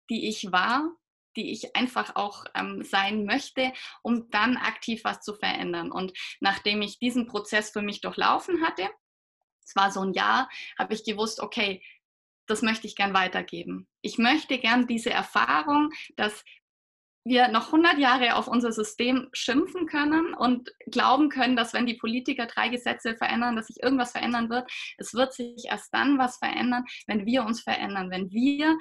die 0.08 0.28
ich 0.28 0.50
war 0.50 0.96
die 1.36 1.52
ich 1.52 1.76
einfach 1.76 2.16
auch 2.16 2.44
ähm, 2.54 2.82
sein 2.82 3.24
möchte, 3.24 3.72
um 4.02 4.30
dann 4.30 4.56
aktiv 4.56 5.02
was 5.04 5.20
zu 5.20 5.34
verändern. 5.34 5.92
Und 5.92 6.12
nachdem 6.40 6.82
ich 6.82 6.98
diesen 6.98 7.26
Prozess 7.26 7.70
für 7.70 7.82
mich 7.82 8.00
durchlaufen 8.00 8.62
hatte, 8.64 8.88
es 9.64 9.76
war 9.76 9.90
so 9.90 10.00
ein 10.00 10.12
Jahr, 10.12 10.48
habe 10.78 10.94
ich 10.94 11.04
gewusst, 11.04 11.40
okay, 11.40 11.82
das 12.46 12.62
möchte 12.62 12.86
ich 12.86 12.96
gern 12.96 13.14
weitergeben. 13.14 13.86
Ich 14.02 14.18
möchte 14.18 14.58
gern 14.58 14.88
diese 14.88 15.10
Erfahrung, 15.10 15.90
dass 16.16 16.44
wir 17.24 17.48
noch 17.48 17.66
100 17.66 17.98
Jahre 17.98 18.34
auf 18.34 18.48
unser 18.48 18.72
System 18.72 19.28
schimpfen 19.32 19.86
können 19.86 20.34
und 20.34 20.70
glauben 20.86 21.28
können, 21.28 21.54
dass 21.54 21.74
wenn 21.74 21.86
die 21.86 21.94
Politiker 21.94 22.46
drei 22.46 22.68
Gesetze 22.68 23.16
verändern, 23.16 23.56
dass 23.56 23.66
sich 23.66 23.82
irgendwas 23.82 24.12
verändern 24.12 24.48
wird. 24.48 24.70
Es 24.96 25.12
wird 25.14 25.34
sich 25.34 25.66
erst 25.66 25.92
dann 25.92 26.18
was 26.18 26.38
verändern, 26.38 26.84
wenn 27.06 27.26
wir 27.26 27.44
uns 27.44 27.62
verändern, 27.62 28.10
wenn 28.10 28.30
wir 28.30 28.76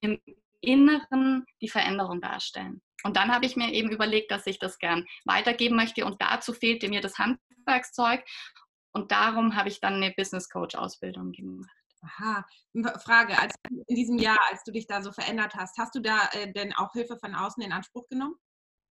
im 0.00 0.18
Inneren 0.66 1.44
die 1.60 1.68
Veränderung 1.68 2.20
darstellen. 2.20 2.82
Und 3.04 3.16
dann 3.16 3.32
habe 3.32 3.46
ich 3.46 3.56
mir 3.56 3.72
eben 3.72 3.90
überlegt, 3.90 4.30
dass 4.30 4.46
ich 4.46 4.58
das 4.58 4.78
gern 4.78 5.06
weitergeben 5.24 5.76
möchte 5.76 6.04
und 6.04 6.20
dazu 6.20 6.52
fehlte 6.52 6.88
mir 6.88 7.00
das 7.00 7.18
Handwerkszeug 7.18 8.24
und 8.92 9.12
darum 9.12 9.54
habe 9.56 9.68
ich 9.68 9.80
dann 9.80 9.94
eine 9.94 10.12
Business 10.16 10.48
Coach 10.48 10.74
Ausbildung 10.74 11.32
gemacht. 11.32 11.70
Aha, 12.02 12.46
Frage, 13.04 13.38
als 13.38 13.54
in 13.86 13.94
diesem 13.94 14.18
Jahr, 14.18 14.38
als 14.50 14.64
du 14.64 14.72
dich 14.72 14.86
da 14.86 15.02
so 15.02 15.12
verändert 15.12 15.54
hast, 15.54 15.76
hast 15.78 15.94
du 15.94 16.00
da 16.00 16.28
äh, 16.32 16.52
denn 16.52 16.72
auch 16.74 16.92
Hilfe 16.92 17.18
von 17.18 17.34
außen 17.34 17.62
in 17.62 17.72
Anspruch 17.72 18.06
genommen? 18.08 18.36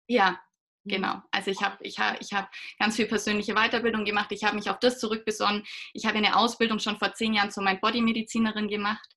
Ja, 0.08 0.40
mhm. 0.84 0.92
Genau. 0.92 1.22
Also 1.32 1.52
ich 1.52 1.62
habe 1.62 1.78
ich 1.82 2.00
hab, 2.00 2.20
ich 2.20 2.34
hab 2.34 2.50
ganz 2.80 2.96
viel 2.96 3.06
persönliche 3.06 3.54
Weiterbildung 3.54 4.06
gemacht. 4.06 4.32
Ich 4.32 4.44
habe 4.44 4.56
mich 4.56 4.70
auf 4.70 4.80
das 4.80 5.00
zurückbesonnen. 5.00 5.64
Ich 5.94 6.06
habe 6.06 6.18
eine 6.18 6.36
Ausbildung 6.36 6.80
schon 6.80 6.98
vor 6.98 7.14
zehn 7.14 7.34
Jahren 7.34 7.52
zur 7.52 7.64
Mind-Body-Medizinerin 7.64 8.68
gemacht. 8.70 9.08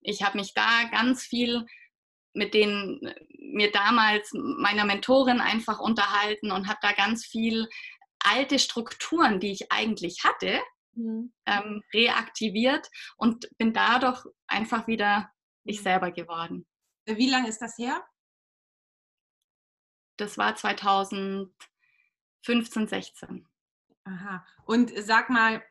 Ich 0.00 0.22
habe 0.22 0.38
mich 0.38 0.54
da 0.54 0.84
ganz 0.90 1.24
viel 1.24 1.66
mit 2.34 2.54
denen 2.54 3.00
mir 3.38 3.70
damals 3.70 4.30
meiner 4.32 4.84
Mentorin 4.84 5.40
einfach 5.40 5.78
unterhalten 5.78 6.50
und 6.50 6.68
habe 6.68 6.78
da 6.82 6.92
ganz 6.92 7.26
viel 7.26 7.68
alte 8.20 8.58
Strukturen, 8.58 9.40
die 9.40 9.52
ich 9.52 9.70
eigentlich 9.70 10.24
hatte, 10.24 10.60
mhm. 10.94 11.32
ähm, 11.46 11.82
reaktiviert 11.92 12.88
und 13.16 13.48
bin 13.58 13.72
dadurch 13.72 14.24
einfach 14.46 14.86
wieder 14.86 15.30
ich 15.64 15.78
mhm. 15.80 15.84
selber 15.84 16.10
geworden. 16.10 16.66
Wie 17.06 17.30
lange 17.30 17.48
ist 17.48 17.60
das 17.60 17.76
her? 17.78 18.04
Das 20.18 20.38
war 20.38 20.54
2015, 20.54 21.50
16. 22.86 23.48
Aha. 24.04 24.46
Und 24.64 24.92
sag 24.96 25.30
mal, 25.30 25.62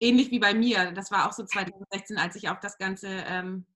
ähnlich 0.00 0.30
wie 0.30 0.38
bei 0.38 0.54
mir, 0.54 0.92
das 0.92 1.10
war 1.10 1.26
auch 1.26 1.32
so 1.32 1.44
2016, 1.44 2.18
als 2.18 2.36
ich 2.36 2.48
auf 2.48 2.60
das 2.60 2.78
Ganze 2.78 3.08
ähm, 3.08 3.66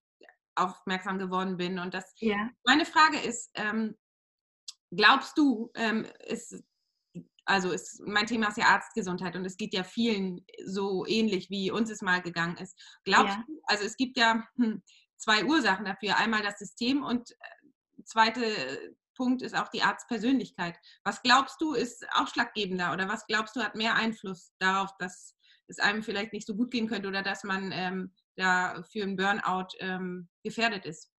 aufmerksam 0.54 1.18
geworden 1.18 1.56
bin. 1.56 1.78
Und 1.78 1.94
das, 1.94 2.12
ja. 2.18 2.50
meine 2.64 2.84
Frage 2.84 3.18
ist, 3.18 3.50
ähm, 3.54 3.96
glaubst 4.90 5.36
du, 5.38 5.70
ähm, 5.74 6.06
ist, 6.26 6.62
also 7.44 7.70
ist, 7.70 8.00
mein 8.06 8.26
Thema 8.26 8.48
ist 8.48 8.58
ja 8.58 8.66
Arztgesundheit 8.66 9.36
und 9.36 9.44
es 9.44 9.56
geht 9.56 9.74
ja 9.74 9.82
vielen 9.82 10.44
so 10.64 11.06
ähnlich, 11.06 11.50
wie 11.50 11.70
uns 11.70 11.90
es 11.90 12.02
mal 12.02 12.22
gegangen 12.22 12.56
ist. 12.56 12.78
Glaubst 13.04 13.36
ja. 13.36 13.44
du, 13.46 13.60
also 13.64 13.84
es 13.84 13.96
gibt 13.96 14.16
ja 14.16 14.44
hm, 14.56 14.82
zwei 15.16 15.44
Ursachen 15.44 15.84
dafür. 15.84 16.16
Einmal 16.16 16.42
das 16.42 16.58
System 16.58 17.02
und 17.02 17.30
äh, 17.32 18.02
zweite 18.04 18.94
Punkt 19.14 19.42
ist 19.42 19.54
auch 19.54 19.68
die 19.68 19.82
Arztpersönlichkeit. 19.82 20.78
Was 21.04 21.22
glaubst 21.22 21.60
du, 21.60 21.74
ist 21.74 22.06
ausschlaggebender 22.12 22.92
oder 22.92 23.08
was 23.08 23.26
glaubst 23.26 23.54
du, 23.54 23.60
hat 23.60 23.74
mehr 23.74 23.94
Einfluss 23.94 24.52
darauf, 24.58 24.90
dass 24.98 25.36
es 25.66 25.78
einem 25.78 26.02
vielleicht 26.02 26.32
nicht 26.32 26.46
so 26.46 26.56
gut 26.56 26.70
gehen 26.70 26.88
könnte 26.88 27.08
oder 27.08 27.22
dass 27.22 27.44
man 27.44 27.70
ähm, 27.72 28.14
da 28.36 28.82
für 28.90 29.02
einen 29.02 29.16
Burnout 29.16 29.68
ähm, 29.78 30.28
gefährdet 30.42 30.84
ist? 30.86 31.10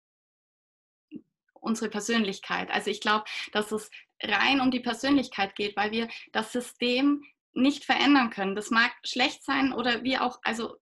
Unsere 1.55 1.91
Persönlichkeit. 1.91 2.71
Also 2.71 2.91
ich 2.91 3.01
glaube, 3.01 3.25
dass 3.53 3.71
es 3.73 3.91
rein 4.23 4.61
um 4.61 4.71
die 4.71 4.81
Persönlichkeit 4.81 5.55
geht, 5.55 5.77
weil 5.77 5.91
wir 5.91 6.09
das 6.33 6.53
System 6.53 7.23
nicht 7.53 7.85
verändern 7.85 8.31
können. 8.31 8.55
Das 8.55 8.71
mag 8.71 8.93
schlecht 9.05 9.45
sein 9.45 9.73
oder 9.73 10.03
wie 10.03 10.19
auch, 10.19 10.39
also 10.43 10.77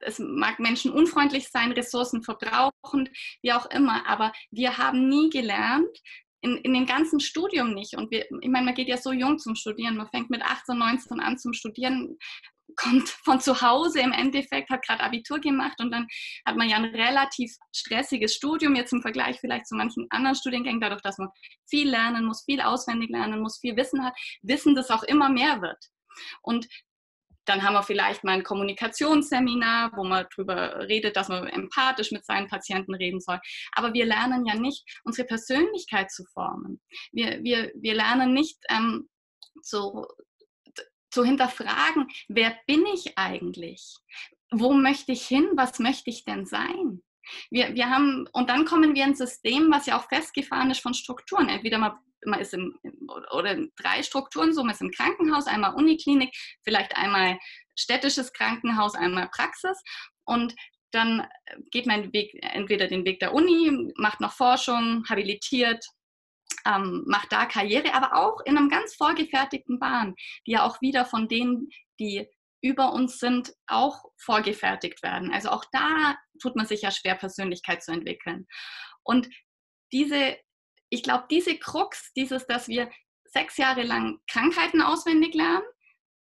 es 0.00 0.18
mag 0.18 0.58
Menschen 0.60 0.92
unfreundlich 0.92 1.48
sein, 1.48 1.72
Ressourcen 1.72 2.22
verbrauchen, 2.22 3.08
wie 3.42 3.52
auch 3.52 3.66
immer, 3.70 4.06
aber 4.06 4.32
wir 4.50 4.78
haben 4.78 5.08
nie 5.08 5.30
gelernt, 5.30 5.98
in, 6.44 6.58
in 6.58 6.74
dem 6.74 6.86
ganzen 6.86 7.20
Studium 7.20 7.72
nicht. 7.72 7.96
Und 7.96 8.10
wir, 8.10 8.26
ich 8.40 8.48
meine, 8.48 8.66
man 8.66 8.74
geht 8.74 8.88
ja 8.88 8.98
so 8.98 9.12
jung 9.12 9.38
zum 9.38 9.54
Studieren, 9.54 9.96
man 9.96 10.10
fängt 10.10 10.28
mit 10.28 10.42
18, 10.42 10.76
19 10.76 11.20
an 11.20 11.38
zum 11.38 11.54
Studieren 11.54 12.18
kommt 12.76 13.08
von 13.08 13.40
zu 13.40 13.60
Hause 13.60 14.00
im 14.00 14.12
Endeffekt, 14.12 14.70
hat 14.70 14.84
gerade 14.84 15.02
Abitur 15.02 15.40
gemacht 15.40 15.80
und 15.80 15.90
dann 15.90 16.06
hat 16.46 16.56
man 16.56 16.68
ja 16.68 16.76
ein 16.76 16.84
relativ 16.84 17.52
stressiges 17.74 18.34
Studium, 18.34 18.74
jetzt 18.74 18.92
im 18.92 19.02
Vergleich 19.02 19.38
vielleicht 19.40 19.66
zu 19.66 19.74
manchen 19.76 20.06
anderen 20.10 20.36
Studiengängen, 20.36 20.80
dadurch, 20.80 21.02
dass 21.02 21.18
man 21.18 21.28
viel 21.68 21.88
lernen 21.88 22.24
muss, 22.24 22.44
viel 22.44 22.60
auswendig 22.60 23.10
lernen 23.10 23.40
muss, 23.40 23.58
viel 23.60 23.76
Wissen 23.76 24.04
hat, 24.04 24.14
Wissen, 24.42 24.74
das 24.74 24.90
auch 24.90 25.02
immer 25.02 25.28
mehr 25.28 25.60
wird. 25.60 25.78
Und 26.42 26.66
dann 27.46 27.62
haben 27.62 27.74
wir 27.74 27.82
vielleicht 27.82 28.24
mal 28.24 28.32
ein 28.32 28.42
Kommunikationsseminar, 28.42 29.92
wo 29.96 30.04
man 30.04 30.26
darüber 30.34 30.88
redet, 30.88 31.16
dass 31.16 31.28
man 31.28 31.46
empathisch 31.46 32.10
mit 32.10 32.24
seinen 32.24 32.48
Patienten 32.48 32.94
reden 32.94 33.20
soll. 33.20 33.38
Aber 33.72 33.92
wir 33.92 34.06
lernen 34.06 34.46
ja 34.46 34.54
nicht, 34.54 34.82
unsere 35.04 35.26
Persönlichkeit 35.26 36.10
zu 36.10 36.24
formen. 36.32 36.80
Wir, 37.12 37.42
wir, 37.42 37.70
wir 37.74 37.94
lernen 37.94 38.32
nicht 38.32 38.58
ähm, 38.70 39.08
so 39.62 40.06
zu 41.14 41.24
hinterfragen, 41.24 42.08
wer 42.28 42.58
bin 42.66 42.84
ich 42.92 43.16
eigentlich? 43.16 43.96
Wo 44.50 44.72
möchte 44.72 45.12
ich 45.12 45.26
hin? 45.26 45.48
Was 45.54 45.78
möchte 45.78 46.10
ich 46.10 46.24
denn 46.24 46.44
sein? 46.44 47.02
Wir, 47.50 47.74
wir 47.74 47.88
haben, 47.88 48.28
und 48.32 48.50
dann 48.50 48.64
kommen 48.66 48.94
wir 48.94 49.04
ins 49.04 49.18
System, 49.18 49.70
was 49.70 49.86
ja 49.86 49.98
auch 49.98 50.08
festgefahren 50.08 50.70
ist 50.70 50.80
von 50.80 50.92
Strukturen. 50.92 51.48
Entweder 51.48 51.78
man, 51.78 51.92
man 52.26 52.40
ist 52.40 52.52
im, 52.52 52.78
oder 53.32 53.56
drei 53.76 54.02
Strukturen, 54.02 54.52
so 54.52 54.62
man 54.62 54.74
ist 54.74 54.82
im 54.82 54.90
Krankenhaus, 54.90 55.46
einmal 55.46 55.74
Uniklinik, 55.74 56.34
vielleicht 56.62 56.94
einmal 56.96 57.38
städtisches 57.78 58.32
Krankenhaus, 58.32 58.94
einmal 58.94 59.28
Praxis. 59.28 59.82
Und 60.24 60.54
dann 60.90 61.26
geht 61.70 61.86
man 61.86 62.12
Weg, 62.12 62.36
entweder 62.42 62.88
den 62.88 63.04
Weg 63.04 63.20
der 63.20 63.32
Uni, 63.32 63.92
macht 63.96 64.20
noch 64.20 64.32
Forschung, 64.32 65.04
habilitiert, 65.08 65.84
ähm, 66.66 67.04
macht 67.06 67.32
da 67.32 67.46
Karriere, 67.46 67.94
aber 67.94 68.16
auch 68.16 68.40
in 68.44 68.56
einem 68.56 68.68
ganz 68.68 68.94
vorgefertigten 68.94 69.78
Bahn, 69.78 70.14
die 70.46 70.52
ja 70.52 70.64
auch 70.64 70.80
wieder 70.80 71.04
von 71.04 71.28
denen, 71.28 71.68
die 71.98 72.28
über 72.62 72.92
uns 72.92 73.18
sind, 73.18 73.52
auch 73.66 74.04
vorgefertigt 74.16 75.02
werden. 75.02 75.30
Also 75.32 75.50
auch 75.50 75.64
da 75.70 76.16
tut 76.40 76.56
man 76.56 76.66
sich 76.66 76.82
ja 76.82 76.90
schwer, 76.90 77.14
Persönlichkeit 77.14 77.82
zu 77.82 77.92
entwickeln. 77.92 78.46
Und 79.02 79.28
diese, 79.92 80.38
ich 80.88 81.02
glaube, 81.02 81.26
diese 81.30 81.58
Krux, 81.58 82.10
dieses, 82.16 82.46
dass 82.46 82.68
wir 82.68 82.90
sechs 83.26 83.58
Jahre 83.58 83.82
lang 83.82 84.18
Krankheiten 84.30 84.80
auswendig 84.80 85.34
lernen, 85.34 85.64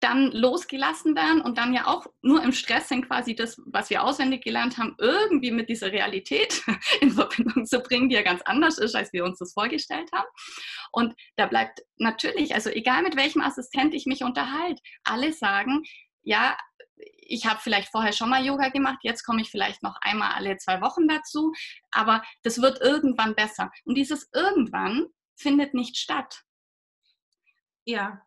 dann 0.01 0.31
losgelassen 0.33 1.17
werden 1.17 1.41
und 1.41 1.57
dann 1.57 1.73
ja 1.73 1.87
auch 1.87 2.07
nur 2.21 2.43
im 2.43 2.53
Stress 2.53 2.89
sind, 2.89 3.07
quasi 3.07 3.35
das, 3.35 3.61
was 3.67 3.89
wir 3.89 4.05
auswendig 4.05 4.45
gelernt 4.45 4.77
haben, 4.77 4.95
irgendwie 4.99 5.51
mit 5.51 5.69
dieser 5.69 5.91
Realität 5.91 6.63
in 7.01 7.13
Verbindung 7.13 7.65
zu 7.65 7.81
bringen, 7.81 8.09
die 8.09 8.15
ja 8.15 8.23
ganz 8.23 8.43
anders 8.43 8.79
ist, 8.79 8.95
als 8.95 9.13
wir 9.13 9.25
uns 9.25 9.39
das 9.39 9.55
vorgestellt 9.55 10.11
haben. 10.13 10.29
Und 10.93 11.15
da 11.37 11.47
bleibt 11.47 11.81
natürlich, 11.97 12.55
also 12.55 12.69
egal 12.71 13.03
mit 13.03 13.17
welchem 13.17 13.41
Assistent 13.41 13.95
ich 13.95 14.07
mich 14.07 14.23
unterhalte, 14.23 14.83
alle 15.05 15.33
sagen, 15.33 15.83
ja, 16.23 16.57
ich 17.29 17.47
habe 17.47 17.61
vielleicht 17.61 17.89
vorher 17.91 18.13
schon 18.13 18.31
mal 18.31 18.45
Yoga 18.45 18.69
gemacht, 18.69 18.99
jetzt 19.03 19.25
komme 19.25 19.41
ich 19.41 19.51
vielleicht 19.51 19.83
noch 19.83 19.97
einmal 20.01 20.33
alle 20.33 20.57
zwei 20.59 20.81
Wochen 20.81 21.09
dazu, 21.09 21.53
aber 21.91 22.23
das 22.43 22.61
wird 22.61 22.81
irgendwann 22.81 23.35
besser. 23.35 23.71
Und 23.85 23.97
dieses 23.97 24.29
irgendwann 24.33 25.07
findet 25.37 25.75
nicht 25.75 25.97
statt. 25.97 26.43
Ja. 27.85 28.23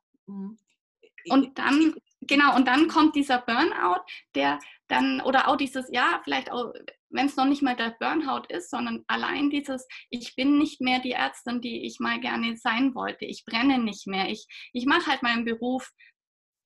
Und 1.29 1.57
dann, 1.57 1.95
genau, 2.21 2.55
und 2.55 2.67
dann 2.67 2.87
kommt 2.87 3.15
dieser 3.15 3.39
Burnout, 3.39 4.01
der 4.35 4.59
dann, 4.87 5.21
oder 5.21 5.47
auch 5.47 5.57
dieses, 5.57 5.87
ja, 5.91 6.21
vielleicht 6.23 6.51
auch, 6.51 6.73
wenn 7.09 7.25
es 7.25 7.35
noch 7.35 7.45
nicht 7.45 7.61
mal 7.61 7.75
der 7.75 7.95
Burnout 7.99 8.47
ist, 8.49 8.69
sondern 8.69 9.03
allein 9.07 9.49
dieses, 9.49 9.87
ich 10.09 10.35
bin 10.35 10.57
nicht 10.57 10.81
mehr 10.81 10.99
die 10.99 11.11
Ärztin, 11.11 11.61
die 11.61 11.85
ich 11.85 11.99
mal 11.99 12.19
gerne 12.19 12.57
sein 12.57 12.95
wollte. 12.95 13.25
Ich 13.25 13.45
brenne 13.45 13.79
nicht 13.79 14.07
mehr. 14.07 14.29
Ich, 14.29 14.47
ich 14.73 14.85
mache 14.85 15.07
halt 15.07 15.23
meinen 15.23 15.45
Beruf, 15.45 15.91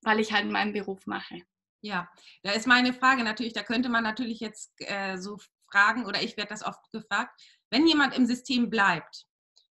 weil 0.02 0.20
ich 0.20 0.34
halt 0.34 0.50
meinen 0.50 0.74
Beruf 0.74 1.06
mache. 1.06 1.42
Ja, 1.82 2.10
da 2.44 2.52
ist 2.52 2.68
meine 2.68 2.94
Frage 2.94 3.24
natürlich, 3.24 3.54
da 3.54 3.64
könnte 3.64 3.90
man 3.90 4.04
natürlich 4.04 4.40
jetzt 4.40 4.72
äh, 4.80 5.18
so 5.18 5.38
fragen, 5.70 6.06
oder 6.06 6.22
ich 6.22 6.38
werde 6.38 6.50
das 6.50 6.64
oft 6.64 6.80
gefragt, 6.92 7.42
wenn 7.70 7.88
jemand 7.88 8.16
im 8.16 8.26
System 8.26 8.70
bleibt 8.70 9.26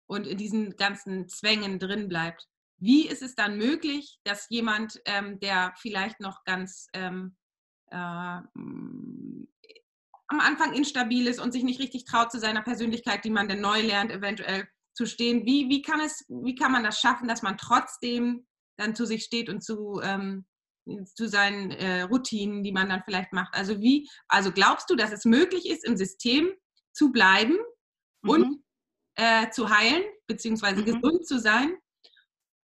und 0.07 0.25
in 0.25 0.37
diesen 0.37 0.77
ganzen 0.77 1.27
Zwängen 1.27 1.79
drin 1.79 2.07
bleibt, 2.07 2.47
wie 2.79 3.07
ist 3.07 3.21
es 3.21 3.35
dann 3.35 3.57
möglich, 3.57 4.19
dass 4.23 4.47
jemand, 4.49 5.01
ähm, 5.05 5.39
der 5.39 5.73
vielleicht 5.77 6.19
noch 6.19 6.43
ganz 6.43 6.87
ähm, 6.93 7.35
äh, 7.89 8.41
am 10.29 10.39
Anfang 10.39 10.73
instabil 10.73 11.27
ist 11.27 11.39
und 11.39 11.53
sich 11.53 11.63
nicht 11.63 11.79
richtig 11.79 12.05
traut 12.05 12.31
zu 12.31 12.39
seiner 12.39 12.61
Persönlichkeit, 12.61 13.23
die 13.23 13.29
man 13.29 13.47
dann 13.47 13.61
neu 13.61 13.81
lernt, 13.81 14.11
eventuell 14.11 14.67
zu 14.93 15.05
stehen. 15.05 15.45
Wie, 15.45 15.69
wie, 15.69 15.81
kann, 15.81 16.01
es, 16.01 16.25
wie 16.27 16.55
kann 16.55 16.71
man 16.71 16.83
das 16.83 16.99
schaffen, 16.99 17.27
dass 17.27 17.41
man 17.41 17.57
trotzdem 17.57 18.45
dann 18.77 18.95
zu 18.95 19.05
sich 19.05 19.23
steht 19.23 19.49
und 19.49 19.63
zu, 19.63 20.01
ähm, 20.03 20.45
zu 21.15 21.27
seinen 21.27 21.71
äh, 21.71 22.01
Routinen, 22.01 22.63
die 22.63 22.71
man 22.71 22.89
dann 22.89 23.03
vielleicht 23.05 23.31
macht? 23.31 23.55
Also 23.55 23.79
wie, 23.79 24.09
also 24.27 24.51
glaubst 24.51 24.89
du, 24.89 24.95
dass 24.95 25.11
es 25.11 25.23
möglich 25.23 25.69
ist, 25.69 25.85
im 25.85 25.95
System 25.95 26.51
zu 26.93 27.11
bleiben 27.11 27.57
mhm. 28.23 28.29
und 28.29 28.63
äh, 29.15 29.49
zu 29.49 29.69
heilen, 29.69 30.03
beziehungsweise 30.27 30.81
mhm. 30.81 30.85
gesund 30.85 31.25
zu 31.25 31.39
sein? 31.39 31.73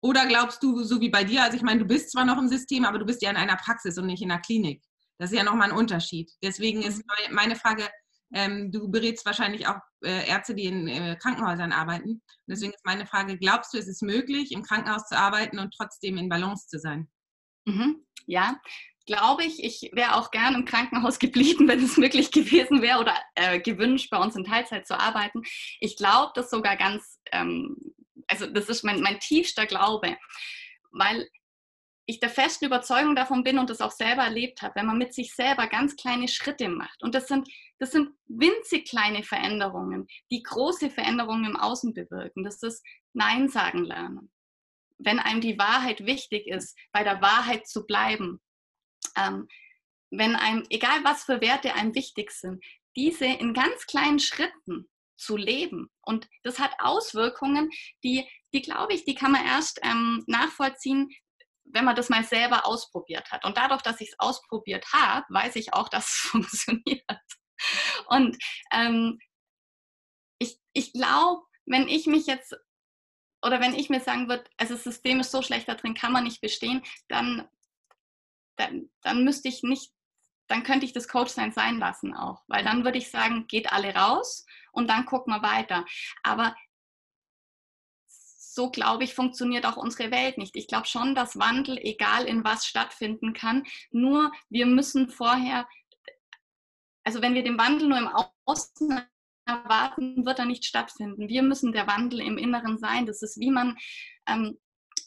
Oder 0.02 0.26
glaubst 0.26 0.62
du, 0.62 0.82
so 0.82 1.00
wie 1.00 1.10
bei 1.10 1.24
dir, 1.24 1.42
also 1.42 1.56
ich 1.56 1.62
meine, 1.62 1.80
du 1.80 1.86
bist 1.86 2.10
zwar 2.10 2.24
noch 2.24 2.38
im 2.38 2.48
System, 2.48 2.84
aber 2.84 2.98
du 2.98 3.04
bist 3.04 3.22
ja 3.22 3.30
in 3.30 3.36
einer 3.36 3.56
Praxis 3.56 3.98
und 3.98 4.06
nicht 4.06 4.22
in 4.22 4.30
einer 4.30 4.40
Klinik. 4.40 4.82
Das 5.18 5.30
ist 5.30 5.36
ja 5.36 5.44
nochmal 5.44 5.70
ein 5.70 5.76
Unterschied. 5.76 6.30
Deswegen 6.42 6.82
ist 6.82 6.98
mhm. 6.98 7.34
meine 7.34 7.56
Frage, 7.56 7.86
ähm, 8.32 8.70
du 8.72 8.90
berätst 8.90 9.26
wahrscheinlich 9.26 9.66
auch 9.66 9.76
äh, 10.02 10.26
Ärzte, 10.28 10.54
die 10.54 10.64
in 10.64 10.88
äh, 10.88 11.16
Krankenhäusern 11.20 11.72
arbeiten. 11.72 12.10
Und 12.10 12.22
deswegen 12.46 12.72
ist 12.72 12.84
meine 12.86 13.06
Frage, 13.06 13.36
glaubst 13.36 13.74
du, 13.74 13.78
ist 13.78 13.88
es 13.88 14.02
möglich, 14.02 14.52
im 14.52 14.62
Krankenhaus 14.62 15.06
zu 15.06 15.18
arbeiten 15.18 15.58
und 15.58 15.74
trotzdem 15.76 16.16
in 16.16 16.28
Balance 16.28 16.68
zu 16.68 16.78
sein? 16.78 17.10
Mhm. 17.66 18.06
Ja, 18.26 18.58
glaube 19.06 19.44
ich. 19.44 19.62
Ich 19.62 19.90
wäre 19.92 20.14
auch 20.14 20.30
gern 20.30 20.54
im 20.54 20.64
Krankenhaus 20.64 21.18
geblieben, 21.18 21.68
wenn 21.68 21.82
es 21.82 21.96
möglich 21.96 22.30
gewesen 22.30 22.80
wäre 22.80 23.00
oder 23.00 23.14
äh, 23.34 23.60
gewünscht, 23.60 24.08
bei 24.10 24.18
uns 24.18 24.36
in 24.36 24.44
Teilzeit 24.44 24.86
zu 24.86 24.98
arbeiten. 24.98 25.42
Ich 25.80 25.96
glaube 25.96 26.32
das 26.34 26.50
sogar 26.50 26.76
ganz, 26.76 27.18
ähm, 27.32 27.76
also 28.30 28.46
das 28.46 28.68
ist 28.68 28.84
mein, 28.84 29.00
mein 29.00 29.20
tiefster 29.20 29.66
Glaube, 29.66 30.16
weil 30.92 31.28
ich 32.06 32.20
der 32.20 32.30
festen 32.30 32.66
Überzeugung 32.66 33.14
davon 33.14 33.44
bin 33.44 33.58
und 33.58 33.70
das 33.70 33.80
auch 33.80 33.92
selber 33.92 34.22
erlebt 34.22 34.62
habe, 34.62 34.74
wenn 34.76 34.86
man 34.86 34.98
mit 34.98 35.14
sich 35.14 35.34
selber 35.34 35.68
ganz 35.68 35.96
kleine 35.96 36.26
Schritte 36.28 36.68
macht. 36.68 37.02
Und 37.02 37.14
das 37.14 37.28
sind, 37.28 37.48
das 37.78 37.92
sind 37.92 38.10
winzig 38.26 38.88
kleine 38.88 39.22
Veränderungen, 39.22 40.06
die 40.30 40.42
große 40.42 40.90
Veränderungen 40.90 41.44
im 41.44 41.56
Außen 41.56 41.94
bewirken. 41.94 42.42
Das 42.44 42.62
ist 42.62 42.84
Nein 43.12 43.48
sagen 43.48 43.84
lernen. 43.84 44.32
Wenn 44.98 45.18
einem 45.18 45.40
die 45.40 45.58
Wahrheit 45.58 46.04
wichtig 46.04 46.46
ist, 46.46 46.76
bei 46.92 47.04
der 47.04 47.22
Wahrheit 47.22 47.66
zu 47.66 47.86
bleiben. 47.86 48.40
Ähm, 49.16 49.46
wenn 50.10 50.34
einem, 50.34 50.64
egal 50.70 51.04
was 51.04 51.24
für 51.24 51.40
Werte 51.40 51.74
einem 51.74 51.94
wichtig 51.94 52.32
sind, 52.32 52.62
diese 52.96 53.26
in 53.26 53.54
ganz 53.54 53.86
kleinen 53.86 54.18
Schritten 54.18 54.90
zu 55.16 55.36
leben. 55.36 55.90
Und 56.10 56.28
das 56.42 56.58
hat 56.58 56.72
Auswirkungen, 56.80 57.70
die, 58.02 58.28
die 58.52 58.62
glaube 58.62 58.94
ich, 58.94 59.04
die 59.04 59.14
kann 59.14 59.30
man 59.30 59.46
erst 59.46 59.78
ähm, 59.84 60.24
nachvollziehen, 60.26 61.08
wenn 61.64 61.84
man 61.84 61.94
das 61.94 62.08
mal 62.08 62.24
selber 62.24 62.66
ausprobiert 62.66 63.30
hat. 63.30 63.44
Und 63.44 63.56
dadurch, 63.56 63.82
dass 63.82 64.00
ich 64.00 64.08
es 64.08 64.18
ausprobiert 64.18 64.84
habe, 64.92 65.24
weiß 65.28 65.54
ich 65.54 65.72
auch, 65.72 65.88
dass 65.88 66.06
es 66.06 66.16
funktioniert. 66.16 67.04
Und 68.08 68.36
ähm, 68.72 69.20
ich, 70.40 70.58
ich 70.72 70.92
glaube, 70.92 71.42
wenn 71.64 71.86
ich 71.86 72.06
mich 72.06 72.26
jetzt 72.26 72.56
oder 73.42 73.60
wenn 73.60 73.74
ich 73.74 73.88
mir 73.88 74.00
sagen 74.00 74.28
würde, 74.28 74.44
also 74.56 74.74
das 74.74 74.82
System 74.82 75.20
ist 75.20 75.30
so 75.30 75.42
schlecht 75.42 75.68
da 75.68 75.74
drin, 75.74 75.94
kann 75.94 76.12
man 76.12 76.24
nicht 76.24 76.40
bestehen, 76.40 76.82
dann, 77.08 77.48
dann, 78.56 78.90
dann 79.02 79.24
müsste 79.24 79.48
ich 79.48 79.62
nicht, 79.62 79.92
dann 80.50 80.64
könnte 80.64 80.84
ich 80.84 80.92
das 80.92 81.08
Coachsein 81.08 81.52
sein 81.52 81.78
lassen 81.78 82.14
auch. 82.14 82.42
Weil 82.48 82.64
dann 82.64 82.84
würde 82.84 82.98
ich 82.98 83.10
sagen, 83.10 83.46
geht 83.46 83.72
alle 83.72 83.94
raus 83.94 84.44
und 84.72 84.88
dann 84.88 85.06
gucken 85.06 85.32
wir 85.32 85.42
weiter. 85.42 85.86
Aber 86.22 86.56
so 88.06 88.70
glaube 88.70 89.04
ich, 89.04 89.14
funktioniert 89.14 89.64
auch 89.64 89.76
unsere 89.76 90.10
Welt 90.10 90.36
nicht. 90.36 90.56
Ich 90.56 90.66
glaube 90.66 90.86
schon, 90.86 91.14
dass 91.14 91.38
Wandel, 91.38 91.78
egal 91.78 92.24
in 92.24 92.42
was, 92.42 92.66
stattfinden 92.66 93.32
kann. 93.32 93.64
Nur 93.92 94.32
wir 94.48 94.66
müssen 94.66 95.08
vorher, 95.08 95.68
also 97.04 97.22
wenn 97.22 97.34
wir 97.34 97.44
den 97.44 97.58
Wandel 97.58 97.88
nur 97.88 97.98
im 97.98 98.10
Außen 98.44 99.00
erwarten, 99.46 100.26
wird 100.26 100.40
er 100.40 100.46
nicht 100.46 100.64
stattfinden. 100.64 101.28
Wir 101.28 101.42
müssen 101.42 101.72
der 101.72 101.86
Wandel 101.86 102.20
im 102.20 102.38
Inneren 102.38 102.78
sein. 102.78 103.06
Das 103.06 103.22
ist, 103.22 103.38
wie 103.38 103.50
man, 103.50 103.78
ähm, 104.26 104.58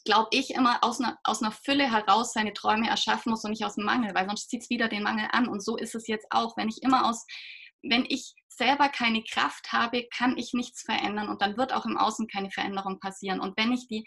glaube 0.04 0.28
ich, 0.32 0.50
immer 0.50 0.82
aus 0.82 1.00
einer, 1.00 1.18
aus 1.24 1.42
einer 1.42 1.52
Fülle 1.52 1.90
heraus 1.90 2.32
seine 2.32 2.52
Träume 2.52 2.88
erschaffen 2.88 3.30
muss 3.30 3.44
und 3.44 3.50
nicht 3.50 3.64
aus 3.64 3.76
dem 3.76 3.84
Mangel, 3.84 4.14
weil 4.14 4.26
sonst 4.26 4.50
zieht 4.50 4.62
es 4.62 4.70
wieder 4.70 4.88
den 4.88 5.02
Mangel 5.02 5.28
an. 5.32 5.48
Und 5.48 5.64
so 5.64 5.76
ist 5.76 5.94
es 5.94 6.06
jetzt 6.06 6.26
auch. 6.30 6.56
Wenn 6.56 6.68
ich 6.68 6.82
immer 6.82 7.08
aus, 7.08 7.26
wenn 7.88 8.04
ich 8.08 8.34
selber 8.56 8.88
keine 8.88 9.22
Kraft 9.24 9.72
habe, 9.72 10.06
kann 10.16 10.36
ich 10.38 10.52
nichts 10.52 10.82
verändern 10.82 11.28
und 11.28 11.42
dann 11.42 11.56
wird 11.56 11.72
auch 11.72 11.86
im 11.86 11.96
Außen 11.96 12.28
keine 12.28 12.50
Veränderung 12.50 13.00
passieren. 13.00 13.40
Und 13.40 13.56
wenn 13.56 13.72
ich 13.72 13.88
die, 13.88 14.04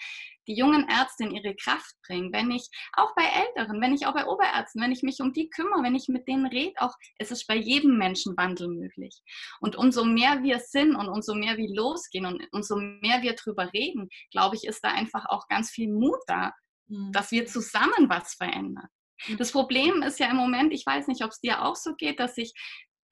die 0.47 0.55
jungen 0.55 0.87
Ärzte 0.87 1.25
in 1.25 1.31
ihre 1.31 1.55
Kraft 1.55 1.93
bringe, 2.05 2.31
wenn 2.31 2.51
ich 2.51 2.67
auch 2.93 3.13
bei 3.15 3.23
Älteren, 3.23 3.81
wenn 3.81 3.93
ich 3.93 4.07
auch 4.07 4.13
bei 4.13 4.25
Oberärzten, 4.25 4.81
wenn 4.81 4.91
ich 4.91 5.03
mich 5.03 5.19
um 5.19 5.33
die 5.33 5.49
kümmere, 5.49 5.83
wenn 5.83 5.95
ich 5.95 6.07
mit 6.07 6.27
denen 6.27 6.47
rede, 6.47 6.73
auch 6.77 6.93
es 7.17 7.31
ist 7.31 7.47
bei 7.47 7.55
jedem 7.55 7.97
Menschen 7.97 8.37
Wandel 8.37 8.69
möglich. 8.69 9.21
Und 9.59 9.75
umso 9.75 10.05
mehr 10.05 10.41
wir 10.43 10.59
sind 10.59 10.95
und 10.95 11.09
umso 11.09 11.35
mehr 11.35 11.57
wir 11.57 11.69
losgehen 11.73 12.25
und 12.25 12.47
umso 12.51 12.77
mehr 12.77 13.21
wir 13.21 13.33
drüber 13.33 13.71
reden, 13.73 14.09
glaube 14.31 14.55
ich, 14.55 14.65
ist 14.65 14.83
da 14.83 14.89
einfach 14.89 15.25
auch 15.27 15.47
ganz 15.47 15.69
viel 15.69 15.91
Mut 15.91 16.19
da, 16.27 16.53
mhm. 16.87 17.11
dass 17.11 17.31
wir 17.31 17.45
zusammen 17.45 18.07
was 18.09 18.33
verändern. 18.35 18.87
Mhm. 19.27 19.37
Das 19.37 19.51
Problem 19.51 20.01
ist 20.03 20.19
ja 20.19 20.29
im 20.29 20.37
Moment, 20.37 20.73
ich 20.73 20.85
weiß 20.85 21.07
nicht, 21.07 21.23
ob 21.23 21.31
es 21.31 21.39
dir 21.39 21.63
auch 21.63 21.75
so 21.75 21.95
geht, 21.95 22.19
dass 22.19 22.35
sich 22.35 22.53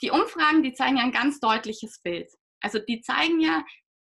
die 0.01 0.11
Umfragen, 0.11 0.63
die 0.63 0.73
zeigen 0.73 0.97
ja 0.97 1.03
ein 1.03 1.11
ganz 1.11 1.39
deutliches 1.39 1.99
Bild. 2.01 2.29
Also 2.61 2.79
die 2.79 3.01
zeigen 3.01 3.39
ja 3.39 3.63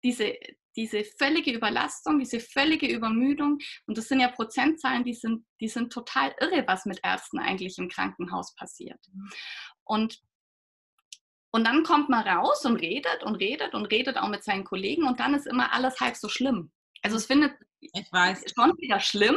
diese, 0.02 0.34
diese 0.76 1.04
völlige 1.04 1.52
Überlastung, 1.52 2.18
diese 2.18 2.40
völlige 2.40 2.88
Übermüdung. 2.88 3.58
Und 3.86 3.98
das 3.98 4.08
sind 4.08 4.20
ja 4.20 4.28
Prozentzahlen, 4.28 5.04
die 5.04 5.14
sind, 5.14 5.44
die 5.60 5.68
sind 5.68 5.92
total 5.92 6.34
irre, 6.40 6.64
was 6.66 6.84
mit 6.86 7.00
Ärzten 7.02 7.38
eigentlich 7.38 7.78
im 7.78 7.88
Krankenhaus 7.88 8.54
passiert. 8.54 9.00
Und, 9.84 10.20
und 11.50 11.64
dann 11.64 11.82
kommt 11.82 12.08
man 12.08 12.26
raus 12.26 12.64
und 12.64 12.76
redet 12.76 13.22
und 13.24 13.36
redet 13.36 13.74
und 13.74 13.86
redet 13.86 14.16
auch 14.16 14.28
mit 14.28 14.44
seinen 14.44 14.64
Kollegen 14.64 15.04
und 15.06 15.20
dann 15.20 15.34
ist 15.34 15.46
immer 15.46 15.72
alles 15.72 15.98
halb 16.00 16.16
so 16.16 16.28
schlimm. 16.28 16.72
Also 17.02 17.16
es 17.16 17.26
findet 17.26 17.52
ich 17.80 18.12
weiß. 18.12 18.44
schon 18.54 18.76
wieder 18.78 19.00
schlimm, 19.00 19.36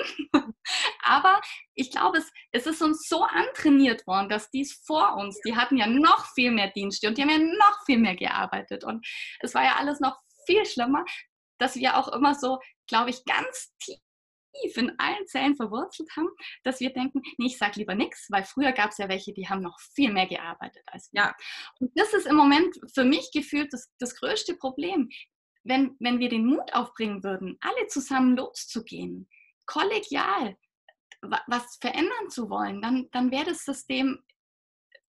aber 1.03 1.41
ich 1.73 1.91
glaube, 1.91 2.19
es, 2.19 2.31
es 2.51 2.65
ist 2.65 2.81
uns 2.81 3.07
so 3.07 3.23
antrainiert 3.23 4.05
worden, 4.07 4.29
dass 4.29 4.49
die 4.49 4.65
vor 4.85 5.15
uns, 5.15 5.39
die 5.45 5.55
hatten 5.55 5.77
ja 5.77 5.87
noch 5.87 6.25
viel 6.33 6.51
mehr 6.51 6.71
Dienste 6.71 7.07
und 7.07 7.17
die 7.17 7.23
haben 7.23 7.29
ja 7.29 7.39
noch 7.39 7.85
viel 7.85 7.97
mehr 7.97 8.15
gearbeitet 8.15 8.83
und 8.83 9.05
es 9.39 9.53
war 9.53 9.63
ja 9.63 9.75
alles 9.77 9.99
noch 9.99 10.17
viel 10.45 10.65
schlimmer, 10.65 11.05
dass 11.59 11.75
wir 11.75 11.97
auch 11.97 12.07
immer 12.09 12.35
so, 12.35 12.59
glaube 12.87 13.11
ich, 13.11 13.23
ganz 13.25 13.73
tief 13.83 13.97
in 14.75 14.93
allen 14.99 15.25
Zellen 15.27 15.55
verwurzelt 15.55 16.09
haben, 16.17 16.29
dass 16.63 16.81
wir 16.81 16.91
denken, 16.91 17.21
nee, 17.37 17.47
ich 17.47 17.57
sage 17.57 17.79
lieber 17.79 17.95
nichts, 17.95 18.27
weil 18.29 18.43
früher 18.43 18.73
gab 18.73 18.91
es 18.91 18.97
ja 18.97 19.07
welche, 19.07 19.33
die 19.33 19.47
haben 19.47 19.61
noch 19.61 19.79
viel 19.95 20.11
mehr 20.11 20.27
gearbeitet 20.27 20.83
als 20.87 21.09
wir. 21.13 21.21
Ja. 21.21 21.35
Und 21.79 21.91
das 21.95 22.13
ist 22.13 22.27
im 22.27 22.35
Moment 22.35 22.75
für 22.93 23.05
mich 23.05 23.29
gefühlt 23.33 23.71
das, 23.71 23.89
das 23.99 24.15
größte 24.15 24.55
Problem 24.55 25.09
wenn, 25.63 25.95
wenn 25.99 26.19
wir 26.19 26.29
den 26.29 26.45
Mut 26.45 26.73
aufbringen 26.73 27.23
würden, 27.23 27.57
alle 27.61 27.87
zusammen 27.87 28.35
loszugehen, 28.35 29.27
kollegial 29.65 30.57
was 31.21 31.77
verändern 31.79 32.29
zu 32.29 32.49
wollen, 32.49 32.81
dann, 32.81 33.07
dann 33.11 33.31
wäre 33.31 33.45
das 33.45 33.63
System 33.63 34.23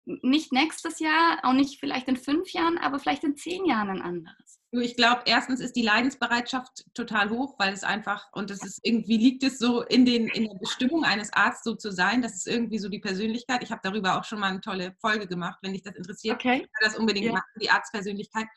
nicht 0.06 0.52
nächstes 0.52 1.00
Jahr, 1.00 1.40
auch 1.42 1.54
nicht 1.54 1.80
vielleicht 1.80 2.08
in 2.08 2.16
fünf 2.16 2.52
Jahren, 2.52 2.78
aber 2.78 3.00
vielleicht 3.00 3.24
in 3.24 3.36
zehn 3.36 3.66
Jahren 3.66 3.90
ein 3.90 4.02
anderes. 4.02 4.62
Ich 4.72 4.96
glaube, 4.96 5.24
erstens 5.26 5.62
ist 5.62 5.76
die 5.76 5.82
Leidensbereitschaft 5.82 6.86
total 6.94 7.30
hoch, 7.32 7.56
weil 7.58 7.74
es 7.74 7.84
einfach, 7.84 8.28
und 8.34 8.52
es 8.52 8.64
ist 8.64 8.82
irgendwie 8.84 9.18
liegt 9.18 9.42
es 9.42 9.58
so 9.58 9.82
in, 9.82 10.06
den, 10.06 10.28
in 10.28 10.44
der 10.44 10.60
Bestimmung 10.60 11.06
eines 11.06 11.34
Arztes 11.34 11.64
so 11.64 11.76
zu 11.76 11.92
sein. 11.92 12.22
Das 12.22 12.36
ist 12.36 12.48
irgendwie 12.48 12.78
so 12.78 12.90
die 12.90 13.00
Persönlichkeit. 13.00 13.64
Ich 13.64 13.72
habe 13.72 13.82
darüber 13.84 14.20
auch 14.20 14.26
schon 14.26 14.40
mal 14.40 14.52
eine 14.52 14.62
tolle 14.62 14.94
Folge 15.00 15.28
gemacht, 15.28 15.58
wenn 15.62 15.74
dich 15.74 15.82
das 15.82 15.96
interessiert. 15.96 16.36
Okay. 16.36 16.68
Das 16.82 17.00
unbedingt 17.00 17.28
ja. 17.28 17.34
machen, 17.34 17.50
die 17.60 17.70
Arztpersönlichkeit. 17.70 18.48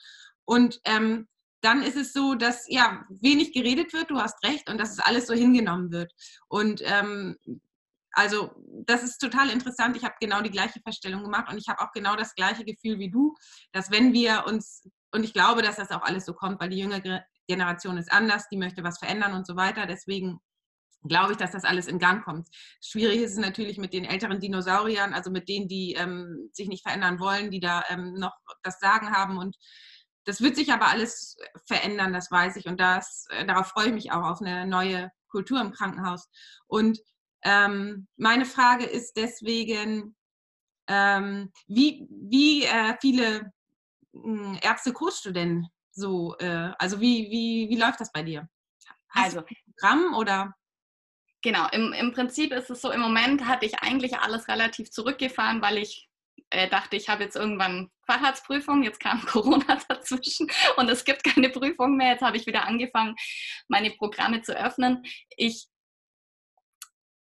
Und 0.45 0.81
ähm, 0.85 1.29
dann 1.61 1.83
ist 1.83 1.97
es 1.97 2.13
so, 2.13 2.35
dass 2.35 2.67
ja 2.69 3.05
wenig 3.09 3.53
geredet 3.53 3.93
wird, 3.93 4.11
du 4.11 4.19
hast 4.19 4.43
recht, 4.45 4.71
und 4.71 4.79
dass 4.79 4.93
es 4.93 5.01
alles 5.01 5.27
so 5.27 5.35
hingenommen 5.35 5.91
wird. 5.91 6.13
Und 6.49 6.83
ähm, 6.85 7.37
also 8.13 8.51
das 8.87 9.03
ist 9.03 9.19
total 9.19 9.51
interessant. 9.51 9.97
Ich 9.97 10.05
habe 10.05 10.15
genau 10.21 10.41
die 10.41 10.51
gleiche 10.51 10.81
Feststellung 10.81 11.23
gemacht 11.23 11.51
und 11.51 11.59
ich 11.59 11.69
habe 11.69 11.81
auch 11.81 11.93
genau 11.93 12.17
das 12.17 12.35
gleiche 12.35 12.65
Gefühl 12.65 12.99
wie 12.99 13.11
du, 13.11 13.35
dass 13.73 13.91
wenn 13.91 14.13
wir 14.13 14.45
uns, 14.47 14.89
und 15.13 15.25
ich 15.25 15.33
glaube, 15.33 15.63
dass 15.63 15.77
das 15.77 15.91
auch 15.91 16.03
alles 16.03 16.27
so 16.27 16.35
kommt, 16.35 16.61
weil 16.61 16.71
die 16.71 16.79
jüngere 16.79 17.23
Generation 17.47 17.97
ist 17.97 18.13
anders, 18.13 18.49
die 18.49 18.57
möchte 18.57 18.83
was 18.83 18.99
verändern 18.99 19.35
und 19.35 19.47
so 19.47 19.57
weiter. 19.57 19.87
Deswegen 19.87 20.41
glaube 21.07 21.33
ich, 21.33 21.39
dass 21.39 21.53
das 21.53 21.65
alles 21.65 21.87
in 21.87 21.99
Gang 21.99 22.25
kommt. 22.25 22.49
Schwierig 22.81 23.21
ist 23.21 23.33
es 23.33 23.39
natürlich 23.39 23.79
mit 23.79 23.93
den 23.93 24.05
älteren 24.05 24.41
Dinosauriern, 24.41 25.15
also 25.15 25.31
mit 25.31 25.49
denen, 25.49 25.69
die 25.69 25.95
ähm, 25.95 26.51
sich 26.53 26.69
nicht 26.69 26.83
verändern 26.83 27.21
wollen, 27.21 27.51
die 27.51 27.61
da 27.61 27.85
ähm, 27.89 28.15
noch 28.15 28.37
das 28.63 28.81
Sagen 28.81 29.13
haben. 29.13 29.39
Und 29.39 29.57
das 30.29 30.43
wird 30.43 30.57
sich 30.57 30.71
aber 30.71 30.89
alles 30.89 31.39
verändern, 31.67 32.13
das 32.13 32.31
weiß 32.31 32.57
ich. 32.57 32.67
Und 32.67 32.79
das, 32.79 33.27
äh, 33.31 33.47
darauf 33.47 33.69
freue 33.69 33.87
ich 33.87 33.95
mich 33.95 34.13
auch 34.13 34.25
auf 34.25 34.43
eine 34.43 34.67
neue 34.67 35.11
Kultur 35.29 35.59
im 35.59 35.73
Krankenhaus. 35.73 36.29
Und 36.67 36.99
ähm, 37.45 38.09
meine 38.17 38.45
Frage 38.45 38.85
ist 38.85 39.17
deswegen, 39.17 40.15
ähm, 40.87 41.51
wie, 41.67 42.07
wie 42.11 42.65
äh, 42.65 42.95
viele 43.01 43.53
äh, 44.13 44.59
Ärzte 44.61 44.93
denn 45.33 45.67
so? 45.93 46.37
Äh, 46.41 46.73
also 46.79 47.01
wie, 47.01 47.31
wie, 47.31 47.71
wie 47.71 47.81
läuft 47.81 48.01
das 48.01 48.13
bei 48.13 48.23
dir? 48.23 48.51
Hast 49.09 49.25
also, 49.25 49.41
du 49.41 49.47
ein 49.47 49.57
Programm 49.73 50.15
oder? 50.15 50.55
Genau, 51.41 51.69
im, 51.71 51.95
im 51.95 52.13
Prinzip 52.13 52.53
ist 52.53 52.69
es 52.69 52.83
so, 52.83 52.91
im 52.91 53.01
Moment 53.01 53.47
hatte 53.47 53.65
ich 53.65 53.79
eigentlich 53.79 54.19
alles 54.19 54.47
relativ 54.47 54.91
zurückgefahren, 54.91 55.63
weil 55.63 55.79
ich 55.79 56.11
äh, 56.51 56.69
dachte, 56.69 56.97
ich 56.97 57.09
habe 57.09 57.25
jetzt 57.25 57.37
irgendwann 57.37 57.91
Facharztprüfung, 58.09 58.83
jetzt 58.83 59.01
kam 59.01 59.21
Corona 59.27 59.79
dazwischen 59.89 60.51
und 60.77 60.89
es 60.89 61.05
gibt 61.05 61.25
keine 61.25 61.51
Prüfung 61.51 61.97
mehr. 61.97 62.13
Jetzt 62.13 62.23
habe 62.23 62.37
ich 62.37 62.47
wieder 62.47 62.67
angefangen, 62.67 63.15
meine 63.69 63.91
Programme 63.91 64.43
zu 64.43 64.57
öffnen. 64.57 65.05
Ich, 65.37 65.69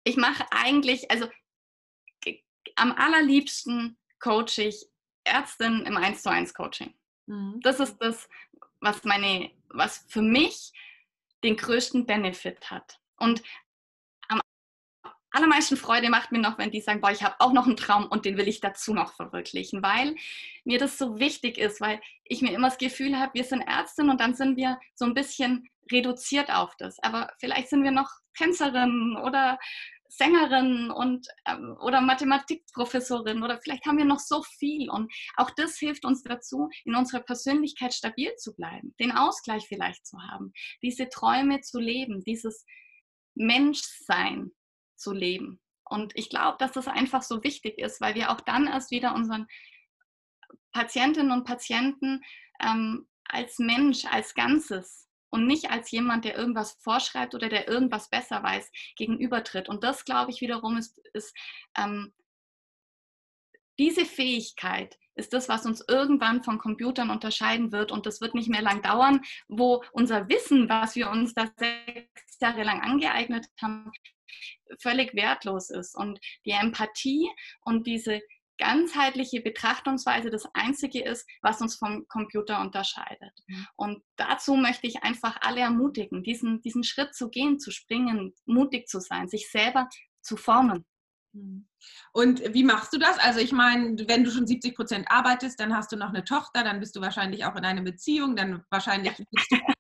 ich 0.04 0.15
mache 0.17 0.45
eigentlich, 0.52 1.10
also 1.12 1.28
am 2.76 2.91
allerliebsten 2.91 3.98
coache 4.19 4.63
ich 4.63 4.86
Ärztinnen 5.24 5.86
im 5.86 5.98
1 5.98 6.21
zu 6.21 6.30
1 6.30 6.54
Coaching. 6.54 6.93
Mhm. 7.26 7.60
Das 7.62 7.80
ist 7.80 7.98
das, 7.98 8.30
was 8.80 9.04
meine, 9.04 9.52
was 9.69 10.06
für 10.08 10.21
mich 10.21 10.71
den 11.43 11.58
größten 11.58 12.06
Benefit 12.06 12.69
hat. 12.69 13.00
Und 13.17 13.41
allermeisten 15.36 15.78
Freude 15.78 16.10
macht 16.10 16.32
mir 16.32 16.39
noch, 16.39 16.58
wenn 16.58 16.71
die 16.71 16.82
sagen, 16.82 17.02
boah, 17.02 17.12
ich 17.12 17.24
habe 17.24 17.36
auch 17.39 17.54
noch 17.54 17.67
einen 17.67 17.78
Traum 17.78 18.08
und 18.08 18.26
den 18.26 18.38
will 18.38 18.48
ich 18.48 18.62
dazu 18.62 18.93
noch 18.93 19.13
verwirklichen, 19.13 19.84
weil 19.84 20.15
mir 20.63 20.80
das 20.80 20.98
so 20.98 21.19
wichtig 21.19 21.58
ist, 21.58 21.82
weil 21.82 22.00
ich 22.24 22.41
mir 22.41 22.54
immer 22.54 22.69
das 22.69 22.78
Gefühl 22.78 23.19
habe, 23.19 23.34
wir 23.34 23.43
sind 23.43 23.62
Ärztin 23.62 24.10
und 24.10 24.19
dann 24.21 24.34
sind 24.34 24.58
wir 24.58 24.80
so 24.95 25.06
ein 25.06 25.13
bisschen 25.13 25.69
reduziert 25.91 26.52
auf 26.52 26.76
das. 26.78 26.98
Aber 27.04 27.32
vielleicht 27.39 27.69
sind 27.69 27.84
wir 27.84 27.91
noch 27.91 28.10
Tänzerin 28.38 29.17
oder 29.24 29.60
Sängerin 30.08 30.91
und 30.91 31.28
ähm, 31.48 31.76
oder 31.82 32.00
Mathematikprofessorin 32.00 33.43
oder 33.43 33.60
vielleicht 33.62 33.86
haben 33.86 33.98
wir 33.98 34.06
noch 34.06 34.19
so 34.19 34.43
viel 34.43 34.89
und 34.89 35.12
auch 35.36 35.52
das 35.52 35.78
hilft 35.78 36.06
uns 36.06 36.24
dazu, 36.24 36.69
in 36.86 36.95
unserer 36.95 37.21
Persönlichkeit 37.21 37.93
stabil 37.93 38.34
zu 38.38 38.56
bleiben, 38.56 38.93
den 39.00 39.12
Ausgleich 39.12 39.67
vielleicht 39.67 40.06
zu 40.06 40.17
haben, 40.21 40.54
diese 40.82 41.10
Träume 41.10 41.62
zu 41.62 41.80
leben, 41.80 42.24
dieses 42.24 42.65
Menschsein 43.34 44.52
zu 44.95 45.12
leben. 45.13 45.60
Und 45.88 46.13
ich 46.15 46.29
glaube, 46.29 46.58
dass 46.60 46.71
das 46.71 46.88
einfach 46.88 47.21
so 47.21 47.43
wichtig 47.43 47.77
ist, 47.77 48.01
weil 48.01 48.15
wir 48.15 48.31
auch 48.31 48.41
dann 48.41 48.67
erst 48.67 48.91
wieder 48.91 49.13
unseren 49.13 49.47
Patientinnen 50.71 51.31
und 51.31 51.45
Patienten 51.45 52.21
ähm, 52.60 53.08
als 53.25 53.60
Mensch, 53.60 54.05
als 54.05 54.34
Ganzes 54.34 55.08
und 55.29 55.47
nicht 55.47 55.69
als 55.69 55.91
jemand, 55.91 56.25
der 56.25 56.38
irgendwas 56.38 56.77
vorschreibt 56.81 57.36
oder 57.36 57.49
der 57.49 57.67
irgendwas 57.67 58.10
besser 58.10 58.41
weiß, 58.41 58.71
gegenübertritt. 58.95 59.69
Und 59.69 59.84
das, 59.84 60.05
glaube 60.05 60.31
ich, 60.31 60.41
wiederum 60.41 60.77
ist, 60.77 60.97
ist 61.13 61.36
ähm, 61.77 62.13
diese 63.79 64.05
Fähigkeit 64.05 64.97
ist 65.15 65.33
das, 65.33 65.49
was 65.49 65.65
uns 65.65 65.83
irgendwann 65.88 66.43
von 66.43 66.57
Computern 66.57 67.09
unterscheiden 67.09 67.71
wird. 67.71 67.91
Und 67.91 68.05
das 68.05 68.21
wird 68.21 68.35
nicht 68.35 68.49
mehr 68.49 68.61
lang 68.61 68.81
dauern, 68.81 69.21
wo 69.47 69.83
unser 69.93 70.27
Wissen, 70.29 70.69
was 70.69 70.95
wir 70.95 71.09
uns 71.09 71.33
da 71.33 71.47
sechs 71.57 72.39
Jahre 72.41 72.63
lang 72.63 72.81
angeeignet 72.81 73.45
haben, 73.61 73.91
völlig 74.79 75.13
wertlos 75.15 75.69
ist. 75.69 75.95
Und 75.95 76.19
die 76.45 76.51
Empathie 76.51 77.29
und 77.61 77.88
diese 77.88 78.21
ganzheitliche 78.57 79.41
Betrachtungsweise 79.41 80.29
das 80.29 80.47
Einzige 80.53 81.03
ist, 81.03 81.27
was 81.41 81.61
uns 81.61 81.75
vom 81.75 82.07
Computer 82.07 82.61
unterscheidet. 82.61 83.33
Mhm. 83.47 83.67
Und 83.75 84.03
dazu 84.15 84.55
möchte 84.55 84.88
ich 84.88 85.03
einfach 85.03 85.38
alle 85.41 85.61
ermutigen, 85.61 86.23
diesen, 86.23 86.61
diesen 86.61 86.83
Schritt 86.83 87.13
zu 87.15 87.29
gehen, 87.29 87.59
zu 87.59 87.71
springen, 87.71 88.33
mutig 88.45 88.88
zu 88.88 88.99
sein, 88.99 89.27
sich 89.27 89.49
selber 89.49 89.89
zu 90.21 90.38
formen. 90.38 90.85
Mhm. 91.36 91.67
Und 92.13 92.41
wie 92.54 92.63
machst 92.63 92.93
du 92.93 92.98
das? 92.98 93.19
Also 93.19 93.39
ich 93.39 93.52
meine, 93.52 94.08
wenn 94.08 94.24
du 94.24 94.32
schon 94.32 94.48
70 94.48 94.76
Prozent 94.76 95.06
arbeitest, 95.10 95.60
dann 95.60 95.76
hast 95.76 95.91
du 95.91 95.98
noch 95.98 96.10
eine 96.10 96.24
Tochter, 96.24 96.63
dann 96.63 96.80
bist 96.80 96.95
du 96.95 97.02
wahrscheinlich 97.02 97.45
auch 97.45 97.56
in 97.56 97.65
einer 97.65 97.82
Beziehung, 97.82 98.36
dann 98.36 98.63
wahrscheinlich 98.69 99.17
ja. 99.52 99.60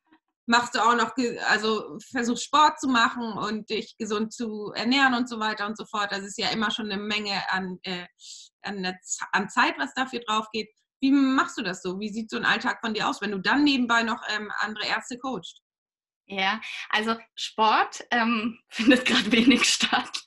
machst 0.45 0.75
du 0.75 0.79
auch 0.79 0.95
noch, 0.95 1.13
also 1.49 1.97
versuchst 2.11 2.43
Sport 2.43 2.79
zu 2.79 2.87
machen 2.87 3.33
und 3.37 3.69
dich 3.69 3.95
gesund 3.97 4.33
zu 4.33 4.71
ernähren 4.75 5.13
und 5.13 5.29
so 5.29 5.39
weiter 5.39 5.65
und 5.65 5.77
so 5.77 5.85
fort. 5.85 6.11
Das 6.11 6.21
ist 6.21 6.37
ja 6.37 6.49
immer 6.49 6.71
schon 6.71 6.91
eine 6.91 7.01
Menge 7.01 7.41
an, 7.49 7.79
äh, 7.83 8.05
an, 8.61 8.85
an, 9.31 9.49
Zeit, 9.49 9.75
was 9.77 9.93
dafür 9.93 10.19
drauf 10.27 10.47
geht. 10.51 10.69
Wie 11.01 11.11
machst 11.11 11.57
du 11.57 11.61
das 11.61 11.81
so? 11.81 11.99
Wie 11.99 12.09
sieht 12.09 12.29
so 12.29 12.37
ein 12.37 12.45
Alltag 12.45 12.79
von 12.81 12.93
dir 12.93 13.07
aus, 13.07 13.21
wenn 13.21 13.31
du 13.31 13.39
dann 13.39 13.63
nebenbei 13.63 14.03
noch 14.03 14.21
ähm, 14.29 14.51
andere 14.59 14.85
Ärzte 14.87 15.17
coachst? 15.17 15.61
Ja, 16.27 16.59
also 16.89 17.15
Sport 17.35 18.03
ähm, 18.11 18.59
findet 18.69 19.05
gerade 19.05 19.31
wenig 19.31 19.65
statt. 19.65 20.23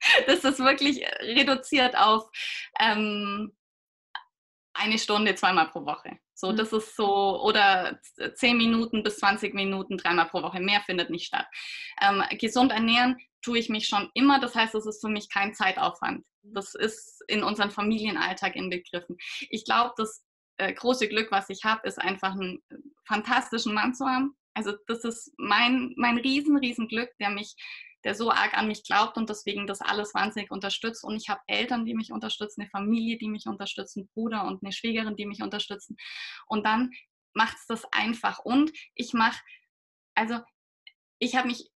das 0.26 0.44
ist 0.44 0.58
wirklich 0.58 1.04
reduziert 1.20 1.96
auf 1.96 2.30
ähm, 2.80 3.52
eine 4.74 4.98
Stunde 4.98 5.34
zweimal 5.34 5.68
pro 5.68 5.84
Woche. 5.84 6.18
So, 6.34 6.52
mhm. 6.52 6.56
das 6.56 6.72
ist 6.72 6.94
so, 6.94 7.42
oder 7.42 7.98
10 8.34 8.56
Minuten 8.56 9.02
bis 9.02 9.18
20 9.18 9.54
Minuten 9.54 9.98
dreimal 9.98 10.28
pro 10.28 10.42
Woche. 10.42 10.60
Mehr 10.60 10.80
findet 10.82 11.10
nicht 11.10 11.26
statt. 11.26 11.46
Ähm, 12.00 12.22
gesund 12.38 12.70
ernähren 12.70 13.16
tue 13.42 13.58
ich 13.58 13.68
mich 13.68 13.88
schon 13.88 14.08
immer. 14.14 14.38
Das 14.40 14.54
heißt, 14.54 14.74
es 14.74 14.86
ist 14.86 15.00
für 15.00 15.08
mich 15.08 15.28
kein 15.30 15.52
Zeitaufwand. 15.54 16.24
Das 16.42 16.74
ist 16.74 17.22
in 17.26 17.42
unseren 17.42 17.70
Familienalltag 17.70 18.54
inbegriffen. 18.54 19.16
Ich 19.50 19.64
glaube, 19.64 19.94
das 19.96 20.24
äh, 20.58 20.72
große 20.72 21.08
Glück, 21.08 21.30
was 21.30 21.50
ich 21.50 21.64
habe, 21.64 21.86
ist 21.86 22.00
einfach 22.00 22.32
einen 22.32 22.62
fantastischen 23.04 23.74
Mann 23.74 23.94
zu 23.94 24.06
haben. 24.06 24.36
Also 24.54 24.74
das 24.86 25.04
ist 25.04 25.32
mein, 25.38 25.92
mein 25.96 26.18
riesen, 26.18 26.56
riesen 26.56 26.88
Glück, 26.88 27.10
der 27.20 27.30
mich 27.30 27.54
der 28.08 28.14
so 28.14 28.30
arg 28.30 28.56
an 28.56 28.68
mich 28.68 28.84
glaubt 28.84 29.18
und 29.18 29.28
deswegen 29.28 29.66
das 29.66 29.82
alles 29.82 30.14
wahnsinnig 30.14 30.50
unterstützt. 30.50 31.04
Und 31.04 31.14
ich 31.14 31.28
habe 31.28 31.42
Eltern, 31.46 31.84
die 31.84 31.92
mich 31.92 32.10
unterstützen, 32.10 32.62
eine 32.62 32.70
Familie, 32.70 33.18
die 33.18 33.28
mich 33.28 33.46
unterstützen, 33.46 34.08
Bruder 34.14 34.46
und 34.46 34.62
eine 34.62 34.72
Schwägerin, 34.72 35.14
die 35.14 35.26
mich 35.26 35.42
unterstützen. 35.42 35.98
Und 36.46 36.64
dann 36.64 36.90
macht 37.34 37.58
es 37.58 37.66
das 37.66 37.84
einfach. 37.92 38.38
Und 38.38 38.72
ich 38.94 39.12
mache, 39.12 39.38
also 40.14 40.40
ich 41.18 41.36
habe 41.36 41.48
mich 41.48 41.68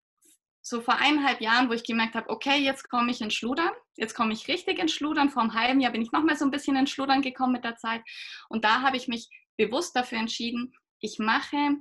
so 0.61 0.79
vor 0.79 0.95
eineinhalb 0.95 1.41
Jahren, 1.41 1.67
wo 1.67 1.73
ich 1.73 1.83
gemerkt 1.83 2.15
habe, 2.15 2.29
okay, 2.29 2.59
jetzt 2.59 2.87
komme 2.87 3.11
ich 3.11 3.19
in 3.19 3.29
Schludern, 3.29 3.73
jetzt 3.97 4.13
komme 4.13 4.31
ich 4.31 4.47
richtig 4.47 4.79
in 4.79 4.87
Schludern. 4.87 5.31
Vor 5.31 5.41
einem 5.41 5.53
halben 5.53 5.81
Jahr 5.81 5.91
bin 5.91 6.01
ich 6.01 6.13
nochmal 6.13 6.37
so 6.37 6.45
ein 6.45 6.51
bisschen 6.51 6.77
in 6.77 6.87
Schludern 6.87 7.21
gekommen 7.21 7.51
mit 7.51 7.65
der 7.65 7.75
Zeit. 7.75 8.03
Und 8.47 8.63
da 8.63 8.83
habe 8.83 8.95
ich 8.95 9.09
mich 9.09 9.27
bewusst 9.57 9.97
dafür 9.97 10.19
entschieden, 10.19 10.73
ich 11.01 11.19
mache 11.19 11.75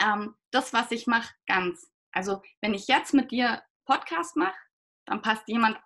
ähm, 0.00 0.34
das, 0.52 0.72
was 0.72 0.90
ich 0.90 1.06
mache, 1.06 1.34
ganz. 1.46 1.90
Also 2.12 2.40
wenn 2.62 2.72
ich 2.72 2.86
jetzt 2.86 3.12
mit 3.12 3.30
dir 3.30 3.62
Podcast 3.84 4.36
mache, 4.36 4.58
dann 5.06 5.22
passt 5.22 5.48
jemand, 5.48 5.78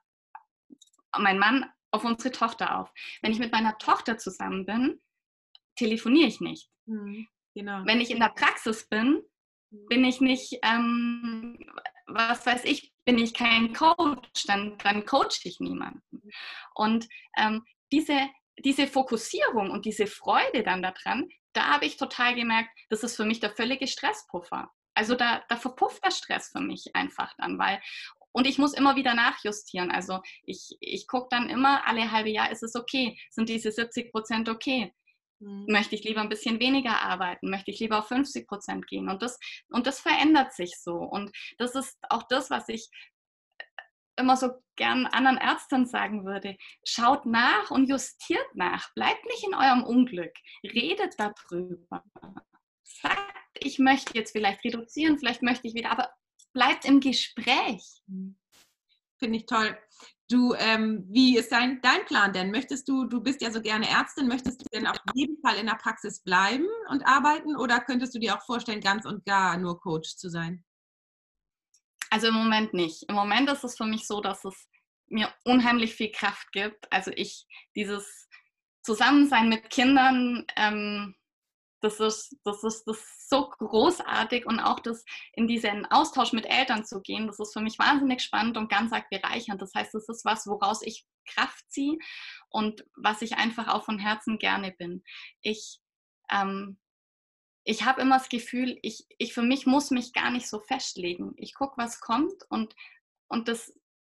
mein 1.17 1.39
Mann, 1.39 1.67
auf 1.91 2.05
unsere 2.05 2.33
Tochter 2.33 2.79
auf. 2.79 2.93
Wenn 3.23 3.33
ich 3.33 3.39
mit 3.39 3.53
meiner 3.53 3.79
Tochter 3.79 4.19
zusammen 4.19 4.67
bin, 4.67 5.01
telefoniere 5.77 6.29
ich 6.29 6.41
nicht. 6.41 6.71
Mhm, 6.87 7.27
genau. 7.55 7.83
Wenn 7.85 8.01
ich 8.01 8.11
in 8.11 8.21
der 8.21 8.31
Praxis 8.31 8.89
bin, 8.89 9.23
mhm. 9.71 9.87
bin 9.89 10.05
ich 10.05 10.21
nicht, 10.21 10.59
ähm, 10.63 11.59
was 12.07 12.45
weiß 12.47 12.65
ich, 12.65 12.93
bin 13.05 13.19
ich 13.19 13.35
kein 13.35 13.73
Coach, 13.73 14.45
dann, 14.47 14.77
dann 14.79 15.07
coache 15.07 15.45
ich 15.45 15.61
niemanden. 15.61 16.03
Mhm. 16.11 16.31
Und 16.75 17.09
ähm, 17.39 17.65
diese, 17.93 18.29
diese 18.59 18.87
Fokussierung 18.87 19.71
und 19.71 19.87
diese 19.87 20.07
Freude 20.07 20.63
dann 20.63 20.83
daran, 20.83 21.29
da 21.55 21.69
habe 21.69 21.87
ich 21.87 21.97
total 21.97 22.35
gemerkt, 22.35 22.71
das 22.91 23.03
ist 23.03 23.17
für 23.17 23.25
mich 23.25 23.41
der 23.41 23.51
völlige 23.51 23.87
Stresspuffer. 23.87 24.71
Also 24.99 25.15
da, 25.15 25.45
da 25.49 25.57
verpufft 25.57 26.05
der 26.05 26.11
Stress 26.11 26.51
für 26.51 26.61
mich 26.61 26.91
einfach 26.95 27.33
dann, 27.39 27.57
weil 27.57 27.81
und 28.33 28.47
ich 28.47 28.59
muss 28.59 28.75
immer 28.75 28.97
wieder 28.97 29.15
nachjustieren. 29.15 29.91
Also 29.91 30.21
ich, 30.45 30.77
ich 30.81 31.07
gucke 31.07 31.29
dann 31.31 31.49
immer, 31.49 31.87
alle 31.87 32.11
halbe 32.11 32.31
Jahr 32.31 32.51
ist 32.51 32.63
es 32.63 32.75
okay. 32.75 33.19
Sind 33.31 33.49
diese 33.49 33.71
70 33.71 34.11
Prozent 34.13 34.49
okay? 34.49 34.93
Mhm. 35.41 35.67
Möchte 35.69 35.95
ich 35.95 36.05
lieber 36.05 36.21
ein 36.21 36.29
bisschen 36.29 36.61
weniger 36.61 37.01
arbeiten? 37.01 37.49
Möchte 37.49 37.71
ich 37.71 37.79
lieber 37.79 38.01
auf 38.01 38.09
50 38.09 38.47
Prozent 38.47 38.87
gehen? 38.89 39.09
Und 39.09 39.23
das, 39.23 39.39
und 39.71 39.87
das 39.87 40.01
verändert 40.01 40.53
sich 40.53 40.79
so. 40.81 40.95
Und 40.95 41.31
das 41.59 41.75
ist 41.75 41.97
auch 42.11 42.25
das, 42.29 42.51
was 42.51 42.69
ich 42.69 42.91
immer 44.17 44.37
so 44.37 44.51
gern 44.77 45.07
anderen 45.07 45.39
Ärzten 45.39 45.87
sagen 45.87 46.25
würde. 46.25 46.57
Schaut 46.85 47.25
nach 47.25 47.71
und 47.71 47.89
justiert 47.89 48.55
nach. 48.55 48.93
Bleibt 48.95 49.25
nicht 49.27 49.45
in 49.45 49.55
eurem 49.55 49.85
Unglück. 49.85 50.33
Redet 50.65 51.15
darüber. 51.19 52.03
Sagt 52.83 53.48
ich 53.61 53.79
möchte 53.79 54.15
jetzt 54.15 54.33
vielleicht 54.33 54.65
reduzieren, 54.65 55.19
vielleicht 55.19 55.43
möchte 55.43 55.67
ich 55.67 55.75
wieder, 55.75 55.91
aber 55.91 56.11
bleibt 56.53 56.85
im 56.85 57.01
Gespräch. 57.01 58.03
finde 59.19 59.39
ich 59.39 59.47
toll. 59.47 59.77
Du, 60.31 60.55
ähm, 60.55 61.07
wie 61.09 61.39
ist 61.39 61.51
dein, 61.53 61.81
dein 61.81 62.05
Plan 62.05 62.33
denn? 62.33 62.51
Möchtest 62.51 62.87
du, 62.89 63.07
du 63.07 63.23
bist 63.23 63.41
ja 63.41 63.51
so 63.51 63.63
gerne 63.63 63.89
Ärztin, 63.89 64.29
möchtest 64.29 64.61
du 64.61 64.67
denn 64.73 64.87
auf 64.87 64.99
jeden 65.15 65.41
Fall 65.41 65.57
in 65.57 65.67
der 65.67 65.75
Praxis 65.75 66.23
bleiben 66.23 66.67
und 66.91 67.07
arbeiten 67.07 67.57
oder 67.57 67.81
könntest 67.81 68.15
du 68.15 68.19
dir 68.19 68.37
auch 68.37 68.45
vorstellen, 68.45 68.81
ganz 68.81 69.07
und 69.07 69.25
gar 69.25 69.57
nur 69.57 69.81
Coach 69.81 70.17
zu 70.17 70.29
sein? 70.29 70.65
Also 72.11 72.29
im 72.29 72.35
Moment 72.35 72.75
nicht. 72.75 73.05
Im 73.09 73.15
Moment 73.15 73.51
ist 73.51 73.65
es 73.65 73.77
für 73.77 73.87
mich 73.87 74.07
so, 74.07 74.21
dass 74.21 74.45
es 74.45 74.69
mir 75.09 75.33
unheimlich 75.45 75.95
viel 75.95 76.11
Kraft 76.11 76.53
gibt. 76.53 76.91
Also 76.93 77.11
ich, 77.15 77.47
dieses 77.75 78.29
Zusammensein 78.83 79.49
mit 79.49 79.71
Kindern, 79.71 80.47
ähm, 80.57 81.15
das 81.81 82.01
ist, 82.01 82.37
das, 82.45 82.65
ist, 82.65 82.85
das 82.85 83.29
so 83.29 83.49
großartig 83.49 84.47
und 84.47 84.61
auch 84.61 84.81
das 84.81 85.05
in 85.33 85.47
diesen 85.47 85.87
Austausch 85.87 86.33
mit 86.33 86.47
Eltern 86.47 86.85
zu 86.85 87.01
gehen, 87.01 87.27
das 87.27 87.39
ist 87.39 87.53
für 87.53 87.61
mich 87.61 87.79
wahnsinnig 87.79 88.21
spannend 88.21 88.57
und 88.57 88.71
ganz 88.71 88.93
arg 88.93 89.09
bereichernd. 89.11 89.63
Das 89.63 89.75
heißt, 89.75 89.95
das 89.95 90.09
ist 90.09 90.25
was, 90.25 90.47
woraus 90.47 90.83
ich 90.83 91.07
Kraft 91.27 91.71
ziehe 91.71 91.99
und 92.49 92.85
was 92.97 93.23
ich 93.23 93.37
einfach 93.37 93.69
auch 93.69 93.85
von 93.85 93.99
Herzen 93.99 94.39
gerne 94.39 94.73
bin. 94.73 95.05
Ich, 95.41 95.81
ähm, 96.31 96.79
ich 97.65 97.85
habe 97.85 98.01
immer 98.01 98.19
das 98.19 98.29
Gefühl, 98.29 98.79
ich, 98.83 99.07
ich 99.19 99.35
für 99.35 99.43
mich 99.43 99.67
muss 99.67 99.91
mich 99.91 100.13
gar 100.13 100.31
nicht 100.31 100.49
so 100.49 100.61
festlegen. 100.61 101.35
Ich 101.37 101.55
gucke, 101.55 101.77
was 101.77 102.01
kommt 102.01 102.43
und, 102.49 102.75
und 103.29 103.47
das, 103.47 103.73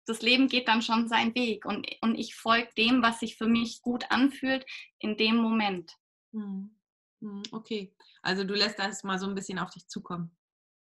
das 0.05 0.21
Leben 0.21 0.47
geht 0.47 0.67
dann 0.67 0.81
schon 0.81 1.07
seinen 1.07 1.35
Weg 1.35 1.65
und, 1.65 1.87
und 2.01 2.15
ich 2.15 2.35
folge 2.35 2.69
dem, 2.77 3.01
was 3.01 3.19
sich 3.19 3.35
für 3.35 3.47
mich 3.47 3.81
gut 3.81 4.05
anfühlt 4.11 4.65
in 4.99 5.17
dem 5.17 5.37
Moment. 5.37 5.97
Hm. 6.31 6.78
Hm, 7.21 7.43
okay, 7.51 7.93
also 8.21 8.43
du 8.43 8.53
lässt 8.53 8.79
das 8.79 9.03
mal 9.03 9.19
so 9.19 9.27
ein 9.27 9.35
bisschen 9.35 9.59
auf 9.59 9.71
dich 9.71 9.87
zukommen. 9.87 10.35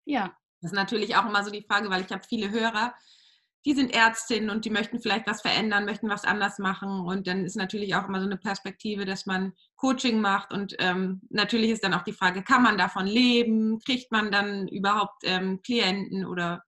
Ja. 0.05 0.35
Das 0.61 0.71
ist 0.71 0.75
natürlich 0.75 1.15
auch 1.15 1.25
immer 1.25 1.43
so 1.43 1.51
die 1.51 1.63
Frage, 1.63 1.89
weil 1.89 2.03
ich 2.03 2.11
habe 2.11 2.23
viele 2.27 2.51
Hörer, 2.51 2.93
die 3.65 3.73
sind 3.73 3.93
Ärztinnen 3.93 4.49
und 4.49 4.63
die 4.63 4.69
möchten 4.69 5.01
vielleicht 5.01 5.27
was 5.27 5.41
verändern, 5.41 5.85
möchten 5.85 6.09
was 6.09 6.23
anders 6.23 6.59
machen. 6.59 7.01
Und 7.01 7.27
dann 7.27 7.43
ist 7.43 7.57
natürlich 7.57 7.93
auch 7.95 8.07
immer 8.07 8.21
so 8.21 8.25
eine 8.25 8.37
Perspektive, 8.37 9.05
dass 9.05 9.25
man 9.25 9.53
Coaching 9.75 10.21
macht. 10.21 10.53
Und 10.53 10.75
ähm, 10.79 11.21
natürlich 11.29 11.71
ist 11.71 11.83
dann 11.83 11.93
auch 11.93 12.03
die 12.03 12.13
Frage, 12.13 12.41
kann 12.41 12.63
man 12.63 12.77
davon 12.77 13.05
leben? 13.05 13.79
Kriegt 13.79 14.11
man 14.11 14.31
dann 14.31 14.67
überhaupt 14.69 15.23
ähm, 15.23 15.61
Klienten 15.61 16.25
oder 16.25 16.63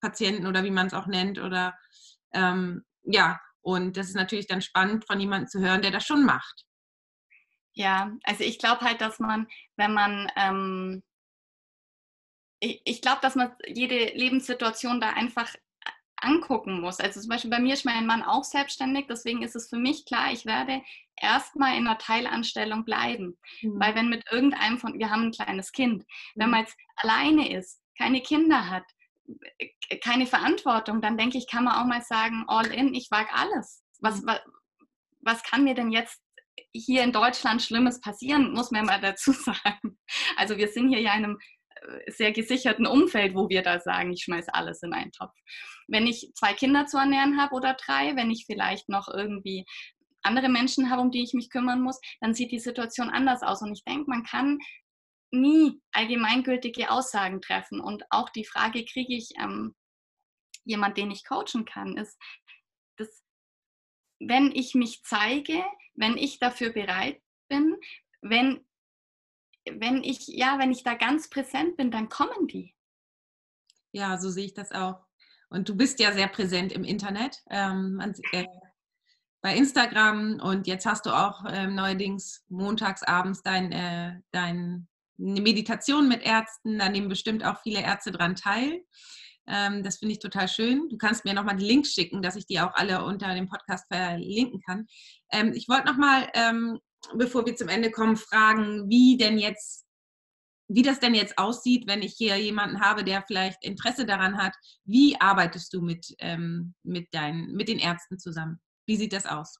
Patienten 0.00 0.46
oder 0.46 0.64
wie 0.64 0.72
man 0.72 0.88
es 0.88 0.94
auch 0.94 1.06
nennt? 1.06 1.38
Oder 1.38 1.74
ähm, 2.32 2.84
ja, 3.04 3.40
und 3.60 3.96
das 3.96 4.08
ist 4.08 4.16
natürlich 4.16 4.48
dann 4.48 4.62
spannend 4.62 5.06
von 5.06 5.20
jemandem 5.20 5.48
zu 5.48 5.60
hören, 5.60 5.82
der 5.82 5.92
das 5.92 6.04
schon 6.04 6.24
macht. 6.24 6.64
Ja, 7.74 8.12
also 8.24 8.44
ich 8.44 8.58
glaube 8.58 8.82
halt, 8.82 9.00
dass 9.00 9.18
man, 9.18 9.48
wenn 9.76 9.94
man, 9.94 10.30
ähm, 10.36 11.02
ich, 12.60 12.82
ich 12.84 13.00
glaube, 13.00 13.20
dass 13.22 13.34
man 13.34 13.54
jede 13.66 14.06
Lebenssituation 14.14 15.00
da 15.00 15.10
einfach 15.10 15.48
angucken 16.22 16.80
muss. 16.80 17.00
Also 17.00 17.20
zum 17.20 17.28
Beispiel 17.28 17.50
bei 17.50 17.58
mir 17.58 17.74
ist 17.74 17.84
mein 17.84 18.06
Mann 18.06 18.22
auch 18.22 18.44
selbstständig, 18.44 19.06
deswegen 19.08 19.42
ist 19.42 19.56
es 19.56 19.68
für 19.68 19.78
mich 19.78 20.04
klar, 20.06 20.32
ich 20.32 20.46
werde 20.46 20.82
erstmal 21.16 21.76
in 21.76 21.86
einer 21.86 21.98
Teilanstellung 21.98 22.84
bleiben. 22.84 23.38
Mhm. 23.62 23.80
Weil 23.80 23.94
wenn 23.94 24.08
mit 24.08 24.30
irgendeinem 24.30 24.78
von, 24.78 24.98
wir 24.98 25.10
haben 25.10 25.24
ein 25.24 25.32
kleines 25.32 25.72
Kind, 25.72 26.04
wenn 26.34 26.46
mhm. 26.46 26.50
man 26.52 26.60
jetzt 26.60 26.76
alleine 26.96 27.52
ist, 27.52 27.80
keine 27.98 28.20
Kinder 28.20 28.70
hat, 28.70 28.84
keine 30.02 30.26
Verantwortung, 30.26 31.00
dann 31.00 31.18
denke 31.18 31.38
ich, 31.38 31.48
kann 31.48 31.64
man 31.64 31.74
auch 31.74 31.86
mal 31.86 32.02
sagen, 32.02 32.44
all 32.48 32.66
in, 32.66 32.94
ich 32.94 33.10
wage 33.10 33.32
alles. 33.32 33.82
Was, 34.00 34.22
mhm. 34.22 34.26
was, 34.26 34.40
was 35.20 35.42
kann 35.42 35.64
mir 35.64 35.74
denn 35.74 35.90
jetzt 35.90 36.20
hier 36.74 37.04
in 37.04 37.12
Deutschland 37.12 37.62
Schlimmes 37.62 38.00
passieren, 38.00 38.52
muss 38.52 38.70
man 38.70 38.86
mal 38.86 39.00
dazu 39.00 39.32
sagen. 39.32 39.98
Also 40.36 40.56
wir 40.56 40.68
sind 40.68 40.88
hier 40.88 41.00
ja 41.00 41.14
in 41.14 41.24
einem 41.24 41.38
äh, 41.74 42.10
sehr 42.10 42.32
gesicherten 42.32 42.86
Umfeld, 42.86 43.34
wo 43.34 43.48
wir 43.48 43.62
da 43.62 43.80
sagen, 43.80 44.12
ich 44.12 44.24
schmeiße 44.24 44.54
alles 44.54 44.82
in 44.82 44.92
einen 44.92 45.12
Topf. 45.12 45.34
Wenn 45.88 46.06
ich 46.06 46.32
zwei 46.34 46.54
Kinder 46.54 46.86
zu 46.86 46.98
ernähren 46.98 47.40
habe 47.40 47.54
oder 47.54 47.74
drei, 47.74 48.16
wenn 48.16 48.30
ich 48.30 48.44
vielleicht 48.46 48.88
noch 48.88 49.08
irgendwie 49.08 49.64
andere 50.22 50.48
Menschen 50.48 50.90
habe, 50.90 51.02
um 51.02 51.10
die 51.10 51.22
ich 51.22 51.34
mich 51.34 51.50
kümmern 51.50 51.80
muss, 51.80 52.00
dann 52.20 52.34
sieht 52.34 52.52
die 52.52 52.60
Situation 52.60 53.10
anders 53.10 53.42
aus. 53.42 53.60
Und 53.62 53.72
ich 53.72 53.84
denke, 53.84 54.08
man 54.08 54.22
kann 54.22 54.58
nie 55.32 55.80
allgemeingültige 55.92 56.90
Aussagen 56.90 57.40
treffen. 57.40 57.80
Und 57.80 58.04
auch 58.10 58.28
die 58.30 58.44
Frage, 58.44 58.84
kriege 58.84 59.14
ich 59.14 59.30
ähm, 59.40 59.74
jemand, 60.64 60.96
den 60.96 61.10
ich 61.10 61.26
coachen 61.26 61.64
kann, 61.64 61.96
ist, 61.96 62.16
wenn 64.26 64.52
ich 64.52 64.74
mich 64.74 65.02
zeige, 65.04 65.62
wenn 65.94 66.16
ich 66.16 66.38
dafür 66.38 66.72
bereit 66.72 67.20
bin, 67.48 67.76
wenn, 68.20 68.64
wenn 69.70 70.02
ich, 70.02 70.26
ja, 70.28 70.58
wenn 70.58 70.72
ich 70.72 70.84
da 70.84 70.94
ganz 70.94 71.28
präsent 71.28 71.76
bin, 71.76 71.90
dann 71.90 72.08
kommen 72.08 72.46
die. 72.48 72.74
Ja, 73.92 74.18
so 74.18 74.30
sehe 74.30 74.46
ich 74.46 74.54
das 74.54 74.72
auch. 74.72 75.04
Und 75.50 75.68
du 75.68 75.76
bist 75.76 76.00
ja 76.00 76.12
sehr 76.12 76.28
präsent 76.28 76.72
im 76.72 76.84
Internet, 76.84 77.42
ähm, 77.50 78.00
äh, 78.32 78.46
bei 79.42 79.56
Instagram 79.56 80.40
und 80.40 80.66
jetzt 80.66 80.86
hast 80.86 81.04
du 81.04 81.10
auch 81.10 81.44
äh, 81.44 81.66
neuerdings 81.66 82.44
montags 82.48 83.02
abends 83.02 83.42
dein, 83.42 83.72
äh, 83.72 84.20
dein, 84.30 84.88
eine 85.18 85.40
Meditation 85.40 86.08
mit 86.08 86.22
Ärzten, 86.22 86.78
da 86.78 86.88
nehmen 86.88 87.08
bestimmt 87.08 87.44
auch 87.44 87.60
viele 87.60 87.82
Ärzte 87.82 88.12
dran 88.12 88.36
teil. 88.36 88.82
Ähm, 89.46 89.82
das 89.82 89.98
finde 89.98 90.12
ich 90.12 90.18
total 90.18 90.48
schön. 90.48 90.88
Du 90.88 90.96
kannst 90.96 91.24
mir 91.24 91.34
nochmal 91.34 91.56
die 91.56 91.66
Links 91.66 91.92
schicken, 91.92 92.22
dass 92.22 92.36
ich 92.36 92.46
die 92.46 92.60
auch 92.60 92.74
alle 92.74 93.04
unter 93.04 93.34
dem 93.34 93.48
Podcast 93.48 93.86
verlinken 93.92 94.60
kann. 94.60 94.86
Ähm, 95.30 95.52
ich 95.54 95.68
wollte 95.68 95.86
nochmal, 95.86 96.30
ähm, 96.34 96.78
bevor 97.14 97.44
wir 97.44 97.56
zum 97.56 97.68
Ende 97.68 97.90
kommen, 97.90 98.16
fragen, 98.16 98.88
wie 98.88 99.16
denn 99.16 99.38
jetzt, 99.38 99.84
wie 100.68 100.82
das 100.82 101.00
denn 101.00 101.14
jetzt 101.14 101.38
aussieht, 101.38 101.86
wenn 101.86 102.02
ich 102.02 102.14
hier 102.16 102.36
jemanden 102.36 102.80
habe, 102.80 103.04
der 103.04 103.22
vielleicht 103.26 103.62
Interesse 103.64 104.06
daran 104.06 104.38
hat. 104.38 104.54
Wie 104.84 105.20
arbeitest 105.20 105.72
du 105.74 105.82
mit, 105.82 106.14
ähm, 106.18 106.74
mit, 106.82 107.12
deinen, 107.12 107.52
mit 107.52 107.68
den 107.68 107.78
Ärzten 107.78 108.18
zusammen? 108.18 108.60
Wie 108.86 108.96
sieht 108.96 109.12
das 109.12 109.26
aus? 109.26 109.58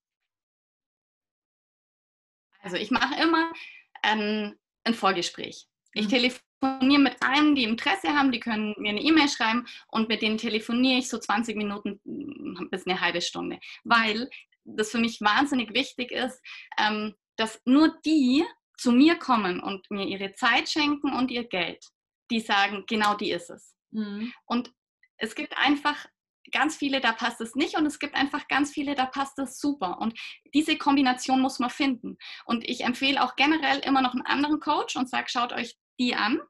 Also 2.61 2.77
ich 2.77 2.93
mache 2.93 3.21
immer 3.21 3.53
ein, 4.03 4.55
ein 4.85 4.95
Vorgespräch. 4.95 5.67
Ich 5.95 6.07
mhm. 6.07 6.11
telefoniere 6.11 7.03
mit 7.03 7.17
allen, 7.23 7.55
die 7.55 7.65
Interesse 7.65 8.09
haben, 8.09 8.33
die 8.33 8.41
können 8.41 8.75
mir 8.79 8.91
eine 8.91 9.03
E-Mail 9.03 9.29
schreiben 9.29 9.67
und 9.89 10.09
mit 10.09 10.23
denen 10.23 10.39
telefoniere 10.39 10.99
ich 10.99 11.09
so 11.09 11.19
20 11.19 11.57
Minuten 11.57 12.01
hm, 12.05 12.69
bis 12.71 12.87
eine 12.87 13.01
halbe 13.01 13.21
Stunde, 13.21 13.59
weil 13.85 14.29
das 14.65 14.91
für 14.91 14.99
mich 14.99 15.21
wahnsinnig 15.21 15.75
wichtig 15.75 16.13
ist, 16.13 16.41
ähm, 16.79 17.15
dass 17.37 17.61
nur 17.65 17.99
die 18.05 18.45
zu 18.77 18.93
mir 18.93 19.17
kommen 19.17 19.61
und 19.61 19.91
mir 19.91 20.07
ihre 20.07 20.35
Zeit 20.35 20.69
schenken 20.69 21.13
und 21.13 21.31
ihr 21.31 21.45
Geld, 21.45 21.85
die 22.31 22.41
sagen, 22.41 22.85
genau 22.87 23.15
die 23.15 23.31
ist 23.31 23.51
es. 23.51 23.75
Mhm. 23.91 24.33
Und 24.47 24.73
es 25.19 25.35
gibt 25.35 25.57
einfach 25.57 26.07
ganz 26.51 26.77
viele, 26.77 27.01
da 27.01 27.13
passt 27.13 27.41
es 27.41 27.55
nicht 27.55 27.77
und 27.77 27.87
es 27.87 27.99
gibt 27.99 28.15
einfach 28.15 28.49
ganz 28.49 28.71
viele, 28.73 28.95
da 28.95 29.07
passt 29.07 29.39
es 29.39 29.59
super. 29.59 29.99
Und 30.01 30.19
diese 30.55 30.77
Kombination 30.77 31.41
muss 31.41 31.59
man 31.59 31.71
finden. 31.71 32.19
Und 32.45 32.69
ich 32.69 32.85
empfehle 32.85 33.23
auch 33.23 33.37
generell 33.37 33.79
immer 33.79 34.03
noch 34.03 34.13
einen 34.13 34.27
anderen 34.27 34.61
Coach 34.61 34.97
und 34.97 35.09
sage, 35.09 35.29
schaut 35.29 35.53
euch 35.53 35.77
die 35.99 36.15
an 36.15 36.41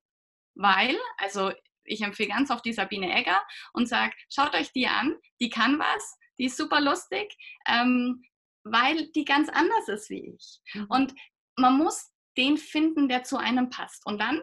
weil, 0.55 0.98
also 1.18 1.52
ich 1.85 2.02
empfehle 2.02 2.28
ganz 2.28 2.50
oft 2.50 2.64
die 2.64 2.72
Sabine 2.72 3.12
Egger 3.12 3.42
und 3.72 3.88
sage, 3.88 4.14
schaut 4.31 4.55
euch 4.55 4.72
die 4.72 4.87
an, 4.87 5.16
die 5.40 5.50
kann 5.50 5.78
was, 5.78 6.18
die 6.38 6.46
ist 6.46 6.57
super 6.57 6.81
lustig, 6.81 7.37
ähm, 7.66 8.22
weil 8.64 9.11
die 9.12 9.24
ganz 9.24 9.48
anders 9.48 9.88
ist 9.88 10.11
wie 10.11 10.35
ich. 10.35 10.61
Mhm. 10.74 10.87
Und 10.88 11.14
man 11.57 11.76
muss 11.76 12.12
den 12.37 12.57
finden, 12.57 13.09
der 13.09 13.24
zu 13.24 13.37
einem 13.37 13.68
passt. 13.70 14.07
Und 14.07 14.20
dann 14.20 14.42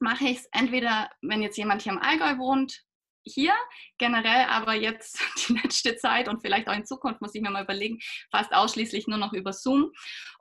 mache 0.00 0.24
ich 0.24 0.38
es 0.38 0.48
entweder, 0.52 1.10
wenn 1.20 1.42
jetzt 1.42 1.58
jemand 1.58 1.82
hier 1.82 1.92
im 1.92 1.98
Allgäu 1.98 2.38
wohnt, 2.38 2.82
hier 3.22 3.54
generell, 3.98 4.46
aber 4.46 4.74
jetzt 4.74 5.20
die 5.48 5.52
letzte 5.52 5.96
Zeit 5.96 6.26
und 6.26 6.40
vielleicht 6.40 6.68
auch 6.68 6.74
in 6.74 6.86
Zukunft 6.86 7.20
muss 7.20 7.34
ich 7.34 7.42
mir 7.42 7.50
mal 7.50 7.64
überlegen, 7.64 7.98
fast 8.30 8.52
ausschließlich 8.54 9.06
nur 9.06 9.18
noch 9.18 9.34
über 9.34 9.52
Zoom. 9.52 9.92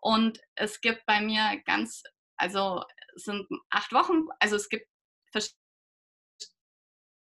Und 0.01 0.39
es 0.55 0.79
gibt 0.79 1.05
bei 1.05 1.19
mir 1.19 1.61
ganz, 1.65 2.03
also 2.37 2.83
sind 3.19 3.47
acht 3.69 3.93
Wochen, 3.93 4.27
also 4.39 4.55
es 4.55 4.69
gibt 4.69 4.87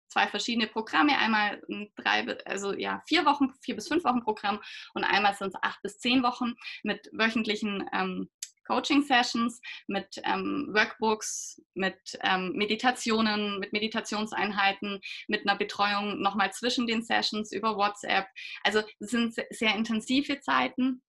zwei 0.09 0.27
verschiedene 0.27 0.67
Programme, 0.67 1.17
einmal 1.17 1.61
ein 1.69 1.91
drei, 1.95 2.25
also 2.45 2.73
ja, 2.73 3.01
vier 3.07 3.25
Wochen, 3.25 3.53
vier 3.61 3.75
bis 3.75 3.87
fünf 3.87 4.03
Wochen 4.03 4.21
Programm 4.21 4.59
und 4.93 5.03
einmal 5.03 5.35
sind 5.35 5.49
es 5.49 5.61
acht 5.61 5.81
bis 5.81 5.99
zehn 5.99 6.23
Wochen 6.23 6.55
mit 6.83 7.09
wöchentlichen 7.13 7.87
ähm, 7.93 8.29
Coaching-Sessions, 8.65 9.61
mit 9.87 10.21
ähm, 10.25 10.69
Workbooks, 10.71 11.59
mit 11.73 11.97
ähm, 12.21 12.51
Meditationen, 12.53 13.59
mit 13.59 13.73
Meditationseinheiten, 13.73 15.01
mit 15.27 15.47
einer 15.47 15.57
Betreuung 15.57 16.21
nochmal 16.21 16.53
zwischen 16.53 16.85
den 16.85 17.01
Sessions 17.01 17.51
über 17.51 17.77
WhatsApp. 17.77 18.27
Also 18.63 18.83
es 18.99 19.09
sind 19.09 19.33
sehr 19.33 19.75
intensive 19.75 20.39
Zeiten, 20.41 21.01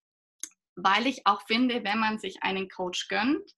weil 0.75 1.07
ich 1.07 1.27
auch 1.27 1.43
finde, 1.47 1.85
wenn 1.85 1.99
man 1.99 2.19
sich 2.19 2.43
einen 2.43 2.71
Coach 2.71 3.09
gönnt, 3.09 3.55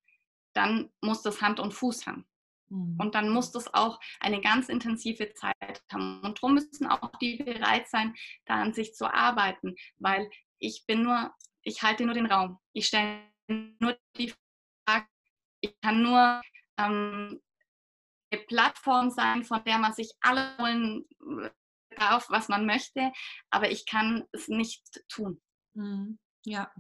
dann 0.55 0.91
muss 1.01 1.23
das 1.23 1.41
Hand 1.41 1.61
und 1.61 1.73
Fuß 1.73 2.07
haben. 2.07 2.27
Mhm. 2.69 2.97
Und 3.01 3.15
dann 3.15 3.29
muss 3.29 3.53
das 3.53 3.73
auch 3.73 4.01
eine 4.21 4.41
ganz 4.41 4.69
intensive 4.69 5.33
Zeit 5.35 5.83
haben. 5.93 6.21
Und 6.23 6.39
darum 6.39 6.55
müssen 6.55 6.87
auch 6.87 7.13
die 7.21 7.37
bereit 7.37 7.89
sein, 7.89 8.15
da 8.47 8.55
an 8.55 8.73
sich 8.73 8.95
zu 8.95 9.13
arbeiten, 9.13 9.75
weil 9.99 10.31
ich 10.59 10.85
bin 10.87 11.03
nur, 11.03 11.35
ich 11.63 11.83
halte 11.83 12.05
nur 12.05 12.15
den 12.15 12.27
Raum. 12.27 12.59
Ich 12.73 12.87
stelle 12.87 13.21
nur 13.49 13.99
die 14.17 14.33
Frage, 14.87 15.07
ich 15.61 15.75
kann 15.81 16.03
nur 16.03 16.41
ähm, 16.79 17.41
eine 18.31 18.43
Plattform 18.47 19.11
sein, 19.11 19.45
von 19.45 19.63
der 19.65 19.79
man 19.79 19.93
sich 19.93 20.13
alle 20.21 20.57
holen, 20.59 21.05
drauf, 21.97 22.27
was 22.29 22.49
man 22.49 22.67
möchte, 22.67 23.13
aber 23.51 23.71
ich 23.71 23.87
kann 23.87 24.25
es 24.33 24.49
nicht 24.49 24.83
tun. 25.09 25.41
Mhm. 25.75 26.19
Ja. 26.45 26.73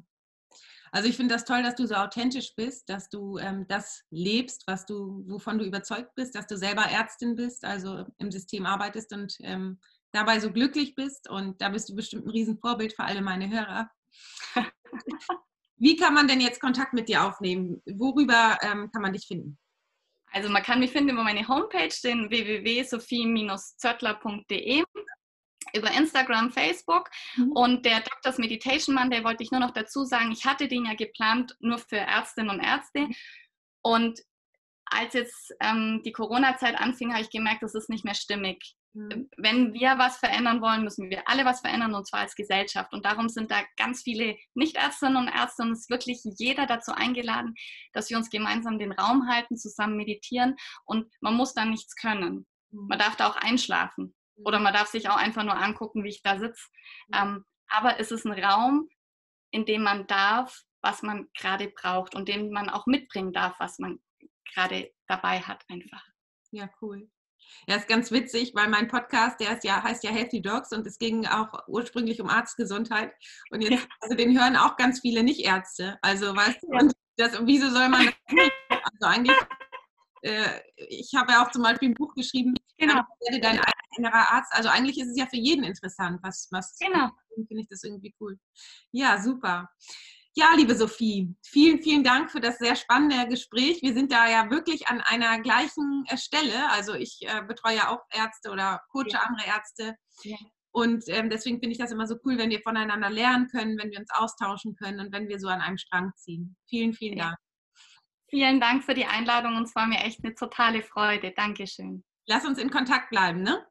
Also 0.94 1.08
ich 1.08 1.16
finde 1.16 1.34
das 1.34 1.46
toll, 1.46 1.62
dass 1.62 1.74
du 1.74 1.86
so 1.86 1.94
authentisch 1.94 2.54
bist, 2.54 2.90
dass 2.90 3.08
du 3.08 3.38
ähm, 3.38 3.66
das 3.66 4.02
lebst, 4.10 4.64
was 4.66 4.84
du, 4.84 5.24
wovon 5.26 5.58
du 5.58 5.64
überzeugt 5.64 6.14
bist, 6.14 6.34
dass 6.34 6.46
du 6.46 6.58
selber 6.58 6.82
Ärztin 6.82 7.34
bist, 7.34 7.64
also 7.64 8.04
im 8.18 8.30
System 8.30 8.66
arbeitest 8.66 9.14
und 9.14 9.34
ähm, 9.40 9.80
dabei 10.12 10.38
so 10.38 10.52
glücklich 10.52 10.94
bist. 10.94 11.30
Und 11.30 11.62
da 11.62 11.70
bist 11.70 11.88
du 11.88 11.94
bestimmt 11.94 12.26
ein 12.26 12.30
Riesenvorbild 12.30 12.92
für 12.92 13.04
alle 13.04 13.22
meine 13.22 13.48
Hörer. 13.48 13.90
Wie 15.76 15.96
kann 15.96 16.12
man 16.12 16.28
denn 16.28 16.42
jetzt 16.42 16.60
Kontakt 16.60 16.92
mit 16.92 17.08
dir 17.08 17.24
aufnehmen? 17.24 17.80
Worüber 17.86 18.58
ähm, 18.60 18.90
kann 18.92 19.00
man 19.00 19.14
dich 19.14 19.26
finden? 19.26 19.56
Also 20.30 20.50
man 20.50 20.62
kann 20.62 20.80
mich 20.80 20.92
finden 20.92 21.08
über 21.10 21.24
meine 21.24 21.48
Homepage, 21.48 21.94
den 22.04 22.28
www.sophie-zöttler.de 22.28 24.84
über 25.74 25.90
Instagram, 25.90 26.50
Facebook 26.50 27.10
mhm. 27.36 27.52
und 27.52 27.86
der 27.86 28.00
Doctors 28.00 28.38
Meditation 28.38 28.94
Monday 28.94 29.24
wollte 29.24 29.42
ich 29.42 29.50
nur 29.50 29.60
noch 29.60 29.72
dazu 29.72 30.04
sagen, 30.04 30.32
ich 30.32 30.44
hatte 30.44 30.68
den 30.68 30.86
ja 30.86 30.94
geplant 30.94 31.56
nur 31.60 31.78
für 31.78 31.96
Ärztinnen 31.96 32.50
und 32.50 32.60
Ärzte 32.60 33.08
und 33.82 34.20
als 34.92 35.14
jetzt 35.14 35.54
ähm, 35.60 36.02
die 36.04 36.12
Corona-Zeit 36.12 36.78
anfing, 36.78 37.12
habe 37.12 37.22
ich 37.22 37.30
gemerkt, 37.30 37.62
das 37.62 37.74
ist 37.74 37.88
nicht 37.88 38.04
mehr 38.04 38.14
stimmig. 38.14 38.76
Mhm. 38.94 39.30
Wenn 39.36 39.72
wir 39.72 39.96
was 39.96 40.18
verändern 40.18 40.60
wollen, 40.60 40.84
müssen 40.84 41.08
wir 41.08 41.26
alle 41.26 41.44
was 41.44 41.60
verändern 41.60 41.94
und 41.94 42.06
zwar 42.06 42.20
als 42.20 42.34
Gesellschaft. 42.34 42.92
Und 42.92 43.06
darum 43.06 43.28
sind 43.28 43.50
da 43.50 43.62
ganz 43.76 44.02
viele 44.02 44.36
Nicht-Ärztinnen 44.54 45.16
und 45.16 45.28
Ärzte 45.28 45.62
und 45.62 45.72
es 45.72 45.80
ist 45.80 45.90
wirklich 45.90 46.20
jeder 46.38 46.66
dazu 46.66 46.92
eingeladen, 46.92 47.54
dass 47.92 48.10
wir 48.10 48.18
uns 48.18 48.28
gemeinsam 48.28 48.78
den 48.78 48.92
Raum 48.92 49.28
halten, 49.28 49.56
zusammen 49.56 49.96
meditieren 49.96 50.56
und 50.84 51.10
man 51.20 51.34
muss 51.34 51.54
da 51.54 51.64
nichts 51.64 51.96
können. 51.96 52.46
Mhm. 52.70 52.88
Man 52.88 52.98
darf 52.98 53.16
da 53.16 53.28
auch 53.28 53.36
einschlafen 53.36 54.14
oder 54.36 54.58
mhm. 54.58 54.64
man 54.64 54.74
darf 54.74 54.88
sich 54.88 55.08
auch 55.08 55.16
einfach 55.16 55.44
nur 55.44 55.56
angucken, 55.56 56.04
wie 56.04 56.10
ich 56.10 56.22
da 56.22 56.38
sitze. 56.38 56.68
Ähm, 57.14 57.44
aber 57.68 57.98
es 57.98 58.10
ist 58.10 58.24
ein 58.24 58.44
Raum, 58.44 58.88
in 59.50 59.64
dem 59.64 59.82
man 59.82 60.06
darf, 60.06 60.62
was 60.82 61.02
man 61.02 61.28
gerade 61.34 61.68
braucht 61.68 62.14
und 62.14 62.28
den 62.28 62.50
man 62.50 62.68
auch 62.68 62.86
mitbringen 62.86 63.32
darf, 63.32 63.54
was 63.58 63.78
man 63.78 64.00
gerade 64.54 64.92
dabei 65.06 65.40
hat 65.40 65.64
einfach. 65.68 66.04
Ja, 66.50 66.68
cool. 66.80 67.08
Ja, 67.66 67.76
ist 67.76 67.88
ganz 67.88 68.10
witzig, 68.10 68.52
weil 68.54 68.68
mein 68.68 68.88
Podcast, 68.88 69.40
der 69.40 69.52
ist 69.52 69.64
ja, 69.64 69.82
heißt 69.82 70.04
ja 70.04 70.10
Healthy 70.10 70.42
Dogs 70.42 70.72
und 70.72 70.86
es 70.86 70.98
ging 70.98 71.26
auch 71.26 71.48
ursprünglich 71.68 72.20
um 72.20 72.28
Arztgesundheit. 72.28 73.12
Und 73.50 73.62
jetzt, 73.62 73.72
ja. 73.72 73.88
also 74.00 74.16
den 74.16 74.38
hören 74.38 74.56
auch 74.56 74.76
ganz 74.76 75.00
viele 75.00 75.22
Nicht-Ärzte. 75.22 75.98
Also, 76.02 76.34
weißt 76.34 76.62
du, 76.62 76.68
und 76.68 76.92
das, 77.16 77.38
wieso 77.42 77.70
soll 77.70 77.88
man 77.88 78.06
das 78.06 78.14
nicht? 78.30 78.52
Also 78.70 79.06
eigentlich, 79.06 79.36
äh, 80.22 80.60
ich 80.76 81.12
habe 81.16 81.32
ja 81.32 81.44
auch 81.44 81.50
zum 81.50 81.62
Beispiel 81.62 81.90
ein 81.90 81.94
Buch 81.94 82.14
geschrieben, 82.14 82.54
genau. 82.78 83.02
werde 83.20 83.40
dein 83.40 83.60
innerer 83.96 84.32
Arzt. 84.32 84.52
Also 84.52 84.68
eigentlich 84.68 84.98
ist 84.98 85.08
es 85.08 85.16
ja 85.16 85.26
für 85.26 85.36
jeden 85.36 85.64
interessant, 85.64 86.20
was, 86.22 86.48
was 86.50 86.76
genau. 86.78 87.10
finde 87.34 87.62
ich 87.62 87.68
das 87.68 87.82
irgendwie 87.82 88.14
cool. 88.20 88.38
Ja, 88.90 89.20
super. 89.20 89.68
Ja, 90.34 90.54
liebe 90.56 90.74
Sophie, 90.74 91.34
vielen, 91.44 91.82
vielen 91.82 92.02
Dank 92.02 92.30
für 92.30 92.40
das 92.40 92.56
sehr 92.56 92.74
spannende 92.74 93.28
Gespräch. 93.28 93.82
Wir 93.82 93.92
sind 93.92 94.10
da 94.12 94.30
ja 94.30 94.48
wirklich 94.50 94.88
an 94.88 95.02
einer 95.02 95.40
gleichen 95.40 96.04
äh, 96.06 96.16
Stelle. 96.16 96.70
Also 96.70 96.94
ich 96.94 97.20
äh, 97.22 97.42
betreue 97.42 97.76
ja 97.76 97.90
auch 97.90 98.00
Ärzte 98.10 98.50
oder 98.50 98.80
coache 98.90 99.10
ja. 99.10 99.20
andere 99.20 99.46
Ärzte. 99.46 99.94
Ja. 100.22 100.36
Und 100.74 101.04
ähm, 101.08 101.28
deswegen 101.28 101.60
finde 101.60 101.72
ich 101.72 101.78
das 101.78 101.92
immer 101.92 102.06
so 102.06 102.16
cool, 102.24 102.38
wenn 102.38 102.48
wir 102.48 102.62
voneinander 102.62 103.10
lernen 103.10 103.48
können, 103.48 103.76
wenn 103.78 103.90
wir 103.90 103.98
uns 103.98 104.10
austauschen 104.10 104.74
können 104.74 105.00
und 105.00 105.12
wenn 105.12 105.28
wir 105.28 105.38
so 105.38 105.48
an 105.48 105.60
einem 105.60 105.76
Strang 105.76 106.12
ziehen. 106.16 106.56
Vielen, 106.66 106.94
vielen 106.94 107.18
Dank. 107.18 107.36
Vielen 108.30 108.58
Dank 108.58 108.82
für 108.82 108.94
die 108.94 109.04
Einladung 109.04 109.56
und 109.56 109.64
es 109.64 109.74
war 109.74 109.86
mir 109.86 110.00
echt 110.00 110.24
eine 110.24 110.34
totale 110.34 110.82
Freude. 110.82 111.34
Dankeschön. 111.36 112.02
Lass 112.26 112.46
uns 112.46 112.56
in 112.56 112.70
Kontakt 112.70 113.10
bleiben, 113.10 113.42
ne? 113.42 113.66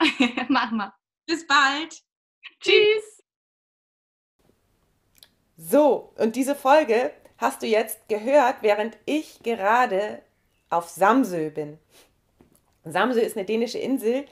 Machen 0.48 0.78
wir. 0.78 0.94
Bis 1.26 1.46
bald. 1.46 2.02
Tschüss. 2.60 3.22
So, 5.56 6.12
und 6.16 6.36
diese 6.36 6.54
Folge 6.54 7.12
hast 7.38 7.62
du 7.62 7.66
jetzt 7.66 8.08
gehört, 8.08 8.56
während 8.62 8.98
ich 9.06 9.42
gerade 9.42 10.22
auf 10.70 10.88
Samsö 10.88 11.50
bin. 11.50 11.78
Samsö 12.84 13.20
ist 13.20 13.36
eine 13.36 13.46
dänische 13.46 13.78
Insel 13.78 14.26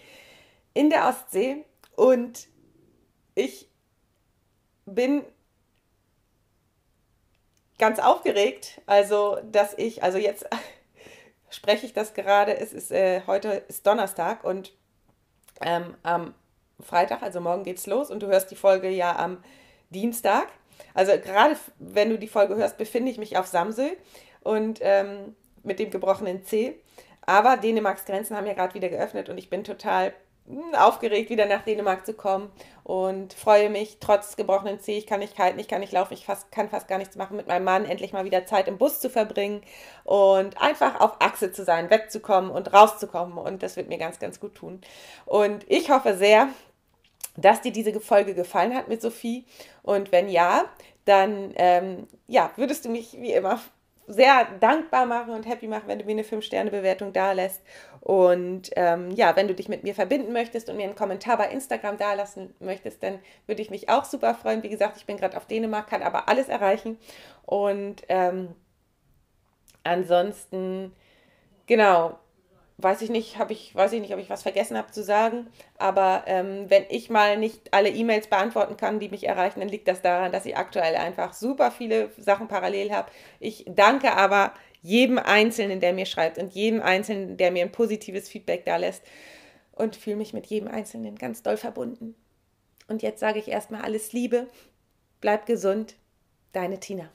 in 0.74 0.90
der 0.90 1.08
Ostsee 1.08 1.64
und 1.94 2.48
ich 3.34 3.68
bin 4.84 5.24
ganz 7.78 7.98
aufgeregt, 7.98 8.80
also 8.86 9.38
dass 9.44 9.76
ich, 9.78 10.02
also 10.02 10.18
jetzt 10.18 10.46
spreche 11.50 11.86
ich 11.86 11.92
das 11.92 12.14
gerade, 12.14 12.56
es 12.56 12.72
ist 12.72 12.90
äh, 12.90 13.22
heute 13.26 13.64
ist 13.68 13.86
Donnerstag 13.86 14.44
und 14.44 14.72
ähm, 15.64 15.94
am 16.02 16.34
Freitag, 16.80 17.22
also 17.22 17.40
morgen 17.40 17.64
geht's 17.64 17.86
los 17.86 18.10
und 18.10 18.22
du 18.22 18.26
hörst 18.26 18.50
die 18.50 18.56
Folge 18.56 18.88
ja 18.88 19.16
am 19.16 19.38
Dienstag. 19.90 20.48
Also 20.94 21.12
gerade 21.12 21.56
wenn 21.78 22.10
du 22.10 22.18
die 22.18 22.28
Folge 22.28 22.56
hörst, 22.56 22.78
befinde 22.78 23.10
ich 23.10 23.18
mich 23.18 23.36
auf 23.36 23.46
Samsö 23.46 23.90
und 24.42 24.80
ähm, 24.82 25.36
mit 25.62 25.78
dem 25.78 25.90
gebrochenen 25.90 26.44
C. 26.44 26.80
Aber 27.24 27.56
Dänemarks 27.56 28.04
Grenzen 28.04 28.36
haben 28.36 28.46
ja 28.46 28.54
gerade 28.54 28.74
wieder 28.74 28.88
geöffnet 28.88 29.28
und 29.28 29.38
ich 29.38 29.48
bin 29.48 29.64
total 29.64 30.12
aufgeregt, 30.74 31.30
wieder 31.30 31.46
nach 31.46 31.62
Dänemark 31.62 32.04
zu 32.04 32.14
kommen 32.14 32.50
und 32.82 33.32
freue 33.32 33.70
mich 33.70 33.98
trotz 34.00 34.36
gebrochenen 34.36 34.80
C. 34.80 34.98
Ich 34.98 35.06
kann 35.06 35.20
nicht 35.20 35.38
halten, 35.38 35.58
ich 35.58 35.68
kann 35.68 35.80
nicht 35.80 35.92
laufen, 35.92 36.14
ich 36.14 36.26
fast, 36.26 36.50
kann 36.50 36.68
fast 36.68 36.88
gar 36.88 36.98
nichts 36.98 37.16
machen, 37.16 37.36
mit 37.36 37.46
meinem 37.46 37.64
Mann 37.64 37.84
endlich 37.84 38.12
mal 38.12 38.24
wieder 38.24 38.44
Zeit 38.44 38.66
im 38.66 38.76
Bus 38.76 39.00
zu 39.00 39.08
verbringen 39.08 39.62
und 40.04 40.60
einfach 40.60 41.00
auf 41.00 41.20
Achse 41.20 41.52
zu 41.52 41.64
sein, 41.64 41.90
wegzukommen 41.90 42.50
und 42.50 42.72
rauszukommen. 42.72 43.38
Und 43.38 43.62
das 43.62 43.76
wird 43.76 43.88
mir 43.88 43.98
ganz, 43.98 44.18
ganz 44.18 44.40
gut 44.40 44.54
tun. 44.56 44.80
Und 45.26 45.64
ich 45.68 45.90
hoffe 45.90 46.16
sehr, 46.16 46.48
dass 47.36 47.60
dir 47.60 47.72
diese 47.72 47.98
Folge 48.00 48.34
gefallen 48.34 48.74
hat 48.74 48.88
mit 48.88 49.00
Sophie. 49.00 49.46
Und 49.82 50.12
wenn 50.12 50.28
ja, 50.28 50.64
dann 51.04 51.52
ähm, 51.56 52.08
ja, 52.26 52.50
würdest 52.56 52.84
du 52.84 52.88
mich 52.88 53.12
wie 53.20 53.32
immer 53.32 53.60
sehr 54.06 54.46
dankbar 54.60 55.06
machen 55.06 55.32
und 55.32 55.46
happy 55.46 55.68
machen, 55.68 55.84
wenn 55.86 55.98
du 55.98 56.04
mir 56.04 56.12
eine 56.12 56.22
5-Sterne-Bewertung 56.22 57.12
da 57.12 57.32
lässt. 57.32 57.62
Und 58.02 58.70
ähm, 58.74 59.12
ja, 59.12 59.36
wenn 59.36 59.46
du 59.46 59.54
dich 59.54 59.68
mit 59.68 59.84
mir 59.84 59.94
verbinden 59.94 60.32
möchtest 60.32 60.68
und 60.68 60.76
mir 60.76 60.82
einen 60.82 60.96
Kommentar 60.96 61.36
bei 61.36 61.48
Instagram 61.48 61.98
da 61.98 62.14
lassen 62.14 62.52
möchtest, 62.58 63.00
dann 63.00 63.20
würde 63.46 63.62
ich 63.62 63.70
mich 63.70 63.88
auch 63.88 64.04
super 64.04 64.34
freuen. 64.34 64.64
Wie 64.64 64.68
gesagt, 64.68 64.96
ich 64.96 65.06
bin 65.06 65.18
gerade 65.18 65.36
auf 65.36 65.46
Dänemark, 65.46 65.86
kann 65.86 66.02
aber 66.02 66.28
alles 66.28 66.48
erreichen. 66.48 66.98
Und 67.46 68.02
ähm, 68.08 68.56
ansonsten, 69.84 70.92
genau, 71.66 72.18
weiß 72.78 73.02
ich 73.02 73.10
nicht, 73.10 73.38
habe 73.38 73.52
ich, 73.52 73.72
weiß 73.72 73.92
ich 73.92 74.00
nicht, 74.00 74.12
ob 74.12 74.18
ich 74.18 74.30
was 74.30 74.42
vergessen 74.42 74.76
habe 74.76 74.90
zu 74.90 75.04
sagen. 75.04 75.46
Aber 75.78 76.24
ähm, 76.26 76.68
wenn 76.68 76.84
ich 76.88 77.08
mal 77.08 77.36
nicht 77.36 77.72
alle 77.72 77.90
E-Mails 77.90 78.26
beantworten 78.26 78.76
kann, 78.76 78.98
die 78.98 79.10
mich 79.10 79.28
erreichen, 79.28 79.60
dann 79.60 79.68
liegt 79.68 79.86
das 79.86 80.02
daran, 80.02 80.32
dass 80.32 80.44
ich 80.44 80.56
aktuell 80.56 80.96
einfach 80.96 81.34
super 81.34 81.70
viele 81.70 82.10
Sachen 82.18 82.48
parallel 82.48 82.90
habe. 82.90 83.12
Ich 83.38 83.64
danke 83.68 84.16
aber 84.16 84.54
jedem 84.82 85.18
Einzelnen, 85.18 85.80
der 85.80 85.92
mir 85.92 86.06
schreibt 86.06 86.38
und 86.38 86.52
jedem 86.52 86.82
Einzelnen, 86.82 87.36
der 87.36 87.50
mir 87.50 87.62
ein 87.62 87.72
positives 87.72 88.28
Feedback 88.28 88.64
da 88.64 88.76
lässt 88.76 89.02
und 89.72 89.96
fühle 89.96 90.16
mich 90.16 90.32
mit 90.32 90.46
jedem 90.46 90.68
Einzelnen 90.68 91.16
ganz 91.16 91.42
doll 91.42 91.56
verbunden. 91.56 92.14
Und 92.88 93.02
jetzt 93.02 93.20
sage 93.20 93.38
ich 93.38 93.48
erstmal 93.48 93.82
alles 93.82 94.12
Liebe, 94.12 94.48
bleib 95.20 95.46
gesund, 95.46 95.94
deine 96.52 96.80
Tina. 96.80 97.08